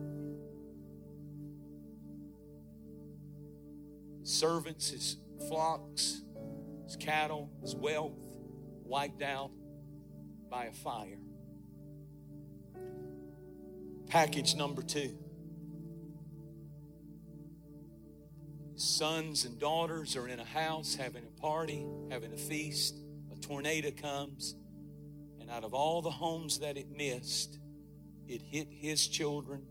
His 4.22 4.30
servants, 4.30 4.92
his 4.92 5.18
flocks, 5.48 6.22
his 6.86 6.96
cattle, 6.98 7.50
his 7.64 7.76
wealth 7.76 8.14
wiped 8.84 9.24
out 9.24 9.50
by 10.52 10.66
a 10.66 10.72
fire. 10.72 11.18
Package 14.06 14.54
number 14.54 14.84
two. 14.84 15.18
Sons 18.76 19.46
and 19.46 19.58
daughters 19.58 20.16
are 20.16 20.28
in 20.28 20.40
a 20.40 20.46
house 20.46 20.94
having 20.94 21.24
a 21.26 21.42
party, 21.42 21.88
having 22.12 22.34
a 22.34 22.38
feast. 22.38 23.00
A 23.32 23.36
tornado 23.38 23.90
comes, 23.90 24.56
and 25.44 25.52
out 25.52 25.66
of 25.66 25.74
all 25.74 26.02
the 26.02 26.10
homes 26.10 26.60
that 26.60 26.78
it 26.78 26.90
missed, 26.90 27.60
it 28.30 28.42
hit 28.42 28.70
his 28.72 29.06
children. 29.10 29.62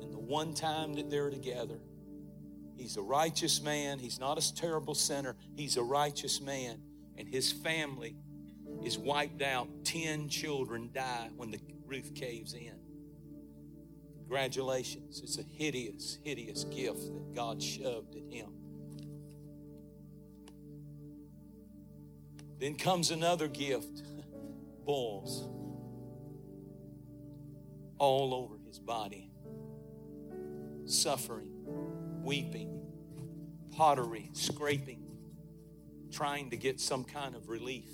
And 0.00 0.10
the 0.10 0.18
one 0.18 0.54
time 0.54 0.94
that 0.94 1.10
they're 1.10 1.28
together, 1.28 1.78
he's 2.78 2.96
a 2.96 3.02
righteous 3.02 3.60
man. 3.60 3.98
He's 3.98 4.18
not 4.18 4.38
a 4.38 4.54
terrible 4.54 4.94
sinner. 4.94 5.36
He's 5.54 5.76
a 5.76 5.82
righteous 5.82 6.40
man. 6.40 6.80
And 7.18 7.28
his 7.28 7.52
family 7.52 8.16
is 8.82 8.96
wiped 8.96 9.42
out. 9.42 9.68
Ten 9.84 10.30
children 10.30 10.88
die 10.94 11.28
when 11.36 11.50
the 11.50 11.60
roof 11.86 12.14
caves 12.14 12.54
in. 12.54 12.72
Congratulations. 14.16 15.20
It's 15.22 15.38
a 15.38 15.42
hideous, 15.42 16.16
hideous 16.24 16.64
gift 16.64 17.02
that 17.12 17.34
God 17.34 17.62
shoved 17.62 18.16
at 18.16 18.32
him. 18.32 18.48
Then 22.58 22.76
comes 22.76 23.10
another 23.10 23.48
gift 23.48 24.04
boils 24.84 25.48
all 27.98 28.34
over 28.34 28.56
his 28.66 28.78
body, 28.78 29.30
suffering, 30.84 31.52
weeping, 32.22 32.82
pottery, 33.70 34.30
scraping, 34.32 35.02
trying 36.10 36.50
to 36.50 36.56
get 36.56 36.80
some 36.80 37.04
kind 37.04 37.34
of 37.34 37.48
relief. 37.48 37.90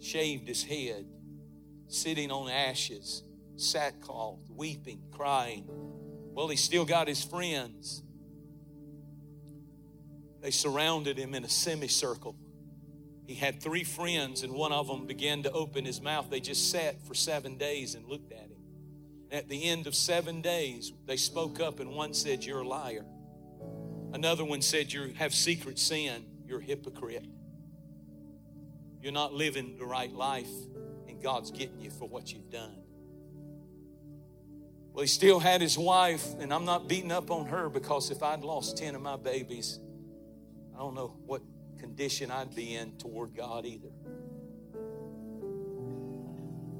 Shaved 0.00 0.46
his 0.46 0.62
head, 0.62 1.06
sitting 1.88 2.30
on 2.30 2.50
ashes, 2.50 3.24
sackcloth, 3.56 4.40
weeping, 4.48 5.02
crying. 5.10 5.64
Well, 5.66 6.48
he 6.48 6.56
still 6.56 6.84
got 6.84 7.08
his 7.08 7.24
friends. 7.24 8.02
They 10.40 10.52
surrounded 10.52 11.18
him 11.18 11.34
in 11.34 11.44
a 11.44 11.48
semicircle. 11.48 12.36
He 13.28 13.34
had 13.34 13.62
three 13.62 13.84
friends, 13.84 14.42
and 14.42 14.54
one 14.54 14.72
of 14.72 14.86
them 14.86 15.06
began 15.06 15.42
to 15.42 15.52
open 15.52 15.84
his 15.84 16.00
mouth. 16.00 16.30
They 16.30 16.40
just 16.40 16.70
sat 16.70 17.06
for 17.06 17.12
seven 17.12 17.58
days 17.58 17.94
and 17.94 18.06
looked 18.06 18.32
at 18.32 18.38
him. 18.38 18.62
At 19.30 19.50
the 19.50 19.64
end 19.64 19.86
of 19.86 19.94
seven 19.94 20.40
days, 20.40 20.94
they 21.04 21.18
spoke 21.18 21.60
up, 21.60 21.78
and 21.78 21.90
one 21.90 22.14
said, 22.14 22.42
You're 22.42 22.62
a 22.62 22.66
liar. 22.66 23.04
Another 24.14 24.46
one 24.46 24.62
said, 24.62 24.90
You 24.90 25.12
have 25.18 25.34
secret 25.34 25.78
sin. 25.78 26.24
You're 26.46 26.60
a 26.60 26.64
hypocrite. 26.64 27.26
You're 29.02 29.12
not 29.12 29.34
living 29.34 29.76
the 29.76 29.84
right 29.84 30.10
life, 30.10 30.48
and 31.06 31.22
God's 31.22 31.50
getting 31.50 31.82
you 31.82 31.90
for 31.90 32.08
what 32.08 32.32
you've 32.32 32.48
done. 32.48 32.78
Well, 34.94 35.02
he 35.02 35.06
still 35.06 35.38
had 35.38 35.60
his 35.60 35.76
wife, 35.76 36.26
and 36.40 36.50
I'm 36.50 36.64
not 36.64 36.88
beating 36.88 37.12
up 37.12 37.30
on 37.30 37.44
her 37.48 37.68
because 37.68 38.10
if 38.10 38.22
I'd 38.22 38.40
lost 38.40 38.78
10 38.78 38.94
of 38.94 39.02
my 39.02 39.16
babies, 39.16 39.80
I 40.74 40.78
don't 40.78 40.94
know 40.94 41.18
what 41.26 41.42
condition 41.78 42.30
I'd 42.30 42.54
be 42.54 42.74
in 42.74 42.92
toward 42.98 43.34
God 43.34 43.64
either. 43.64 43.88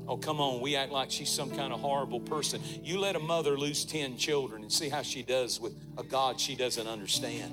Oh, 0.09 0.17
come 0.17 0.41
on, 0.41 0.63
we 0.63 0.75
act 0.75 0.91
like 0.91 1.11
she's 1.11 1.29
some 1.29 1.51
kind 1.51 1.71
of 1.71 1.81
horrible 1.81 2.21
person. 2.21 2.63
You 2.83 2.99
let 2.99 3.15
a 3.15 3.19
mother 3.19 3.59
lose 3.59 3.85
10 3.85 4.17
children 4.17 4.63
and 4.63 4.73
see 4.73 4.89
how 4.89 5.03
she 5.03 5.23
does 5.23 5.61
with 5.61 5.75
a 5.99 6.03
God 6.03 6.41
she 6.41 6.57
doesn't 6.57 6.87
understand. 6.87 7.53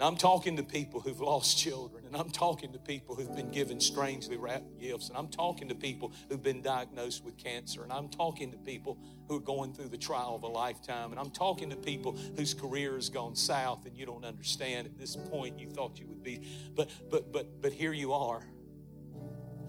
And 0.00 0.06
I'm 0.06 0.16
talking 0.16 0.56
to 0.56 0.62
people 0.62 0.98
who've 1.00 1.20
lost 1.20 1.58
children, 1.58 2.06
and 2.06 2.16
I'm 2.16 2.30
talking 2.30 2.72
to 2.72 2.78
people 2.78 3.14
who've 3.14 3.36
been 3.36 3.50
given 3.50 3.78
strangely 3.78 4.38
wrapped 4.38 4.80
gifts, 4.80 5.10
and 5.10 5.18
I'm 5.18 5.28
talking 5.28 5.68
to 5.68 5.74
people 5.74 6.14
who've 6.30 6.42
been 6.42 6.62
diagnosed 6.62 7.22
with 7.22 7.36
cancer, 7.36 7.82
and 7.82 7.92
I'm 7.92 8.08
talking 8.08 8.50
to 8.52 8.56
people 8.56 8.96
who 9.28 9.36
are 9.36 9.40
going 9.40 9.74
through 9.74 9.90
the 9.90 9.98
trial 9.98 10.34
of 10.34 10.42
a 10.42 10.46
lifetime, 10.46 11.10
and 11.10 11.20
I'm 11.20 11.30
talking 11.30 11.68
to 11.68 11.76
people 11.76 12.16
whose 12.34 12.54
career 12.54 12.94
has 12.94 13.10
gone 13.10 13.36
south 13.36 13.84
and 13.84 13.94
you 13.94 14.06
don't 14.06 14.24
understand 14.24 14.86
at 14.86 14.96
this 14.96 15.16
point 15.16 15.60
you 15.60 15.68
thought 15.68 16.00
you 16.00 16.06
would 16.06 16.22
be. 16.22 16.48
But 16.74 16.88
but 17.10 17.30
but 17.30 17.60
but 17.60 17.70
here 17.70 17.92
you 17.92 18.14
are. 18.14 18.42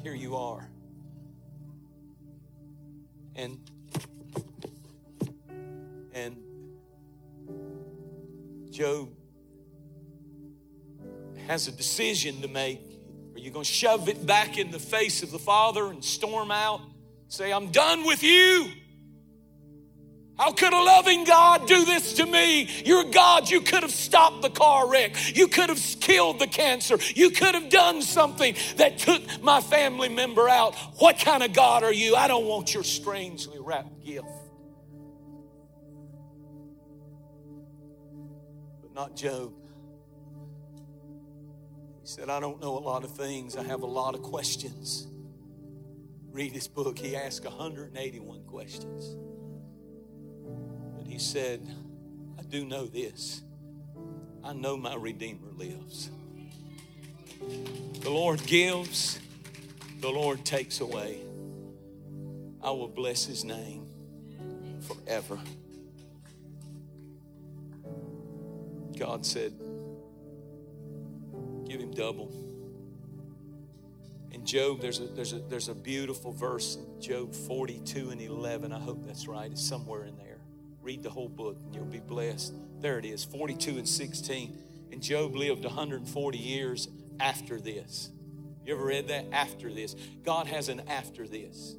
Here 0.01 0.15
you 0.15 0.38
are. 0.38 0.71
And 3.36 3.59
and 6.13 6.38
Job 8.69 9.09
has 11.52 11.68
a 11.68 11.72
decision 11.74 12.41
to 12.41 12.47
make. 12.47 12.80
Are 13.36 13.39
you 13.39 13.52
going 13.52 13.66
to 13.66 13.72
shove 13.72 14.08
it 14.08 14.26
back 14.26 14.58
in 14.58 14.72
the 14.72 14.80
face 14.80 15.22
of 15.22 15.32
the 15.32 15.39
Father 15.39 15.88
and 15.88 16.02
storm 16.02 16.49
out? 16.49 16.80
Say, 17.28 17.52
I'm 17.52 17.72
done 17.72 18.06
with 18.06 18.24
you. 18.24 18.72
How 20.38 20.54
could 20.54 20.72
a 20.72 20.82
loving 20.82 21.26
God 21.26 21.68
do 21.68 21.84
this 21.84 22.14
to 22.14 22.26
me? 22.26 22.70
You're 22.86 23.04
God. 23.04 23.49
You 23.49 23.60
could 23.60 23.84
have 23.84 23.91
stopped 23.91 24.41
the 24.41 24.49
car 24.49 24.89
wreck. 24.89 25.36
You 25.36 25.49
could 25.49 25.68
have 25.68 25.84
killed 25.99 26.39
the 26.39 26.47
cancer. 26.47 26.97
You 27.16 27.32
could 27.32 27.54
have 27.54 27.70
done 27.70 28.02
something 28.02 28.56
that 28.78 28.97
took 28.99 29.22
my 29.43 29.60
family 29.60 30.08
member 30.08 30.47
out. 30.47 30.74
What 30.99 31.20
kind 31.20 31.43
of 31.43 31.52
God 31.52 31.84
are 31.84 31.93
you? 31.93 32.16
I 32.16 32.30
don't 32.30 32.45
want 32.45 32.74
your 32.74 32.84
strangely 32.86 33.60
wrapped 33.60 34.06
gift. 34.06 34.26
But 38.82 38.93
not 38.95 39.18
Job. 39.18 39.61
He 42.02 42.08
said, 42.08 42.30
I 42.30 42.39
don't 42.39 42.60
know 42.60 42.78
a 42.78 42.80
lot 42.80 43.04
of 43.04 43.12
things. 43.12 43.56
I 43.56 43.64
have 43.64 43.84
a 43.84 43.88
lot 43.88 44.16
of 44.16 44.24
questions. 44.24 45.08
Read 46.32 46.52
his 46.52 46.68
book. 46.68 46.97
He 46.97 47.16
asked 47.16 47.45
181 47.45 48.43
questions. 48.45 49.16
But 50.97 51.06
he 51.06 51.20
said, 51.20 51.62
I 52.39 52.41
do 52.43 52.66
know 52.66 52.86
this. 52.86 53.41
I 54.43 54.54
know 54.54 54.78
my 54.78 54.95
Redeemer 54.95 55.52
lives. 55.56 56.10
The 57.99 58.10
Lord 58.10 58.43
gives, 58.47 59.20
the 59.99 60.10
Lord 60.10 60.43
takes 60.43 60.82
away. 60.82 61.20
I 62.64 62.72
will 62.72 62.88
bless 62.88 63.26
his 63.26 63.43
name 63.43 63.88
forever. 64.82 65.39
God 68.97 69.26
said, 69.26 69.54
give 71.72 71.80
him 71.80 71.91
double. 71.91 72.30
In 74.32 74.45
Job, 74.45 74.82
there's 74.82 74.99
a, 74.99 75.05
there's, 75.05 75.34
a, 75.34 75.39
there's 75.39 75.69
a 75.69 75.76
beautiful 75.76 76.34
verse 76.34 76.76
in 76.76 77.01
Job 77.01 77.34
42 77.34 78.09
and 78.09 78.22
11. 78.22 78.74
I 78.74 78.80
hope 78.80 79.05
that's 79.05 79.28
right. 79.28 79.49
It's 79.49 79.63
somewhere 79.63 80.03
in 80.03 80.17
there. 80.17 80.39
Read 80.82 81.01
the 81.01 81.09
whole 81.09 81.30
book 81.30 81.57
and 81.65 81.74
you'll 81.74 81.86
be 81.86 81.99
blessed. 81.99 82.53
There 82.82 82.99
it 82.99 83.05
is 83.05 83.24
42 83.24 83.78
and 83.78 83.88
16. 83.88 84.57
And 84.91 85.01
Job 85.01 85.36
lived 85.36 85.63
140 85.63 86.38
years 86.38 86.89
after 87.19 87.59
this. 87.59 88.09
You 88.65 88.76
ever 88.76 88.86
read 88.86 89.07
that? 89.07 89.28
After 89.32 89.72
this. 89.72 89.95
God 90.24 90.47
has 90.47 90.67
an 90.67 90.82
after 90.89 91.26
this. 91.26 91.76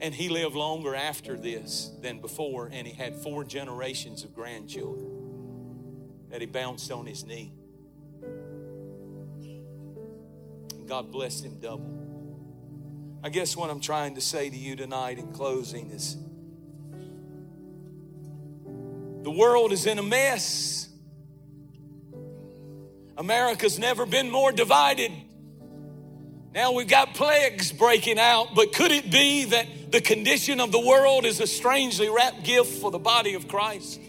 And 0.00 0.14
he 0.14 0.28
lived 0.28 0.56
longer 0.56 0.94
after 0.94 1.36
this 1.36 1.90
than 2.00 2.20
before, 2.20 2.70
and 2.72 2.86
he 2.86 2.94
had 2.94 3.14
four 3.14 3.44
generations 3.44 4.24
of 4.24 4.34
grandchildren 4.34 5.09
that 6.30 6.40
he 6.40 6.46
bounced 6.46 6.90
on 6.90 7.06
his 7.06 7.26
knee. 7.26 7.52
And 10.74 10.88
God 10.88 11.10
blessed 11.10 11.44
him 11.44 11.58
double. 11.60 12.00
I 13.22 13.28
guess 13.28 13.56
what 13.56 13.68
I'm 13.70 13.80
trying 13.80 14.14
to 14.14 14.20
say 14.20 14.48
to 14.48 14.56
you 14.56 14.76
tonight 14.76 15.18
in 15.18 15.32
closing 15.32 15.90
is 15.90 16.16
the 19.22 19.30
world 19.30 19.72
is 19.72 19.84
in 19.84 19.98
a 19.98 20.02
mess. 20.02 20.88
America's 23.18 23.78
never 23.78 24.06
been 24.06 24.30
more 24.30 24.50
divided. 24.52 25.12
Now 26.54 26.72
we've 26.72 26.88
got 26.88 27.14
plagues 27.14 27.70
breaking 27.70 28.18
out, 28.18 28.54
but 28.54 28.72
could 28.72 28.90
it 28.90 29.10
be 29.10 29.44
that 29.44 29.92
the 29.92 30.00
condition 30.00 30.58
of 30.60 30.72
the 30.72 30.80
world 30.80 31.26
is 31.26 31.40
a 31.40 31.46
strangely 31.46 32.08
wrapped 32.08 32.42
gift 32.44 32.80
for 32.80 32.90
the 32.90 32.98
body 32.98 33.34
of 33.34 33.46
Christ? 33.46 34.00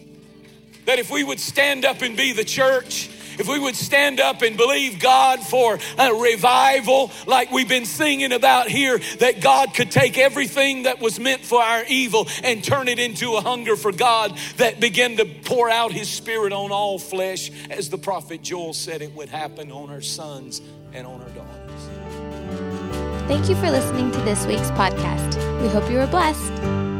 That 0.85 0.99
if 0.99 1.11
we 1.11 1.23
would 1.23 1.39
stand 1.39 1.85
up 1.85 2.01
and 2.01 2.17
be 2.17 2.33
the 2.33 2.43
church, 2.43 3.09
if 3.39 3.47
we 3.47 3.59
would 3.59 3.75
stand 3.75 4.19
up 4.19 4.41
and 4.41 4.57
believe 4.57 4.99
God 4.99 5.39
for 5.41 5.79
a 5.97 6.13
revival 6.13 7.11
like 7.25 7.51
we've 7.51 7.67
been 7.67 7.85
singing 7.85 8.33
about 8.33 8.67
here, 8.67 8.99
that 9.19 9.41
God 9.41 9.73
could 9.73 9.89
take 9.89 10.17
everything 10.17 10.83
that 10.83 10.99
was 10.99 11.19
meant 11.19 11.41
for 11.41 11.61
our 11.61 11.83
evil 11.87 12.27
and 12.43 12.63
turn 12.63 12.87
it 12.87 12.99
into 12.99 13.35
a 13.35 13.41
hunger 13.41 13.75
for 13.75 13.91
God 13.91 14.37
that 14.57 14.79
began 14.79 15.17
to 15.17 15.25
pour 15.25 15.69
out 15.69 15.91
his 15.91 16.09
spirit 16.09 16.53
on 16.53 16.71
all 16.71 16.99
flesh, 16.99 17.51
as 17.69 17.89
the 17.89 17.97
prophet 17.97 18.41
Joel 18.41 18.73
said 18.73 19.01
it 19.01 19.13
would 19.15 19.29
happen 19.29 19.71
on 19.71 19.89
our 19.89 20.01
sons 20.01 20.61
and 20.93 21.07
on 21.07 21.21
our 21.21 21.29
daughters. 21.29 21.61
Thank 23.27 23.49
you 23.49 23.55
for 23.55 23.71
listening 23.71 24.11
to 24.11 24.19
this 24.21 24.45
week's 24.45 24.71
podcast. 24.71 25.61
We 25.61 25.69
hope 25.69 25.89
you 25.89 25.97
were 25.97 26.07
blessed. 26.07 26.90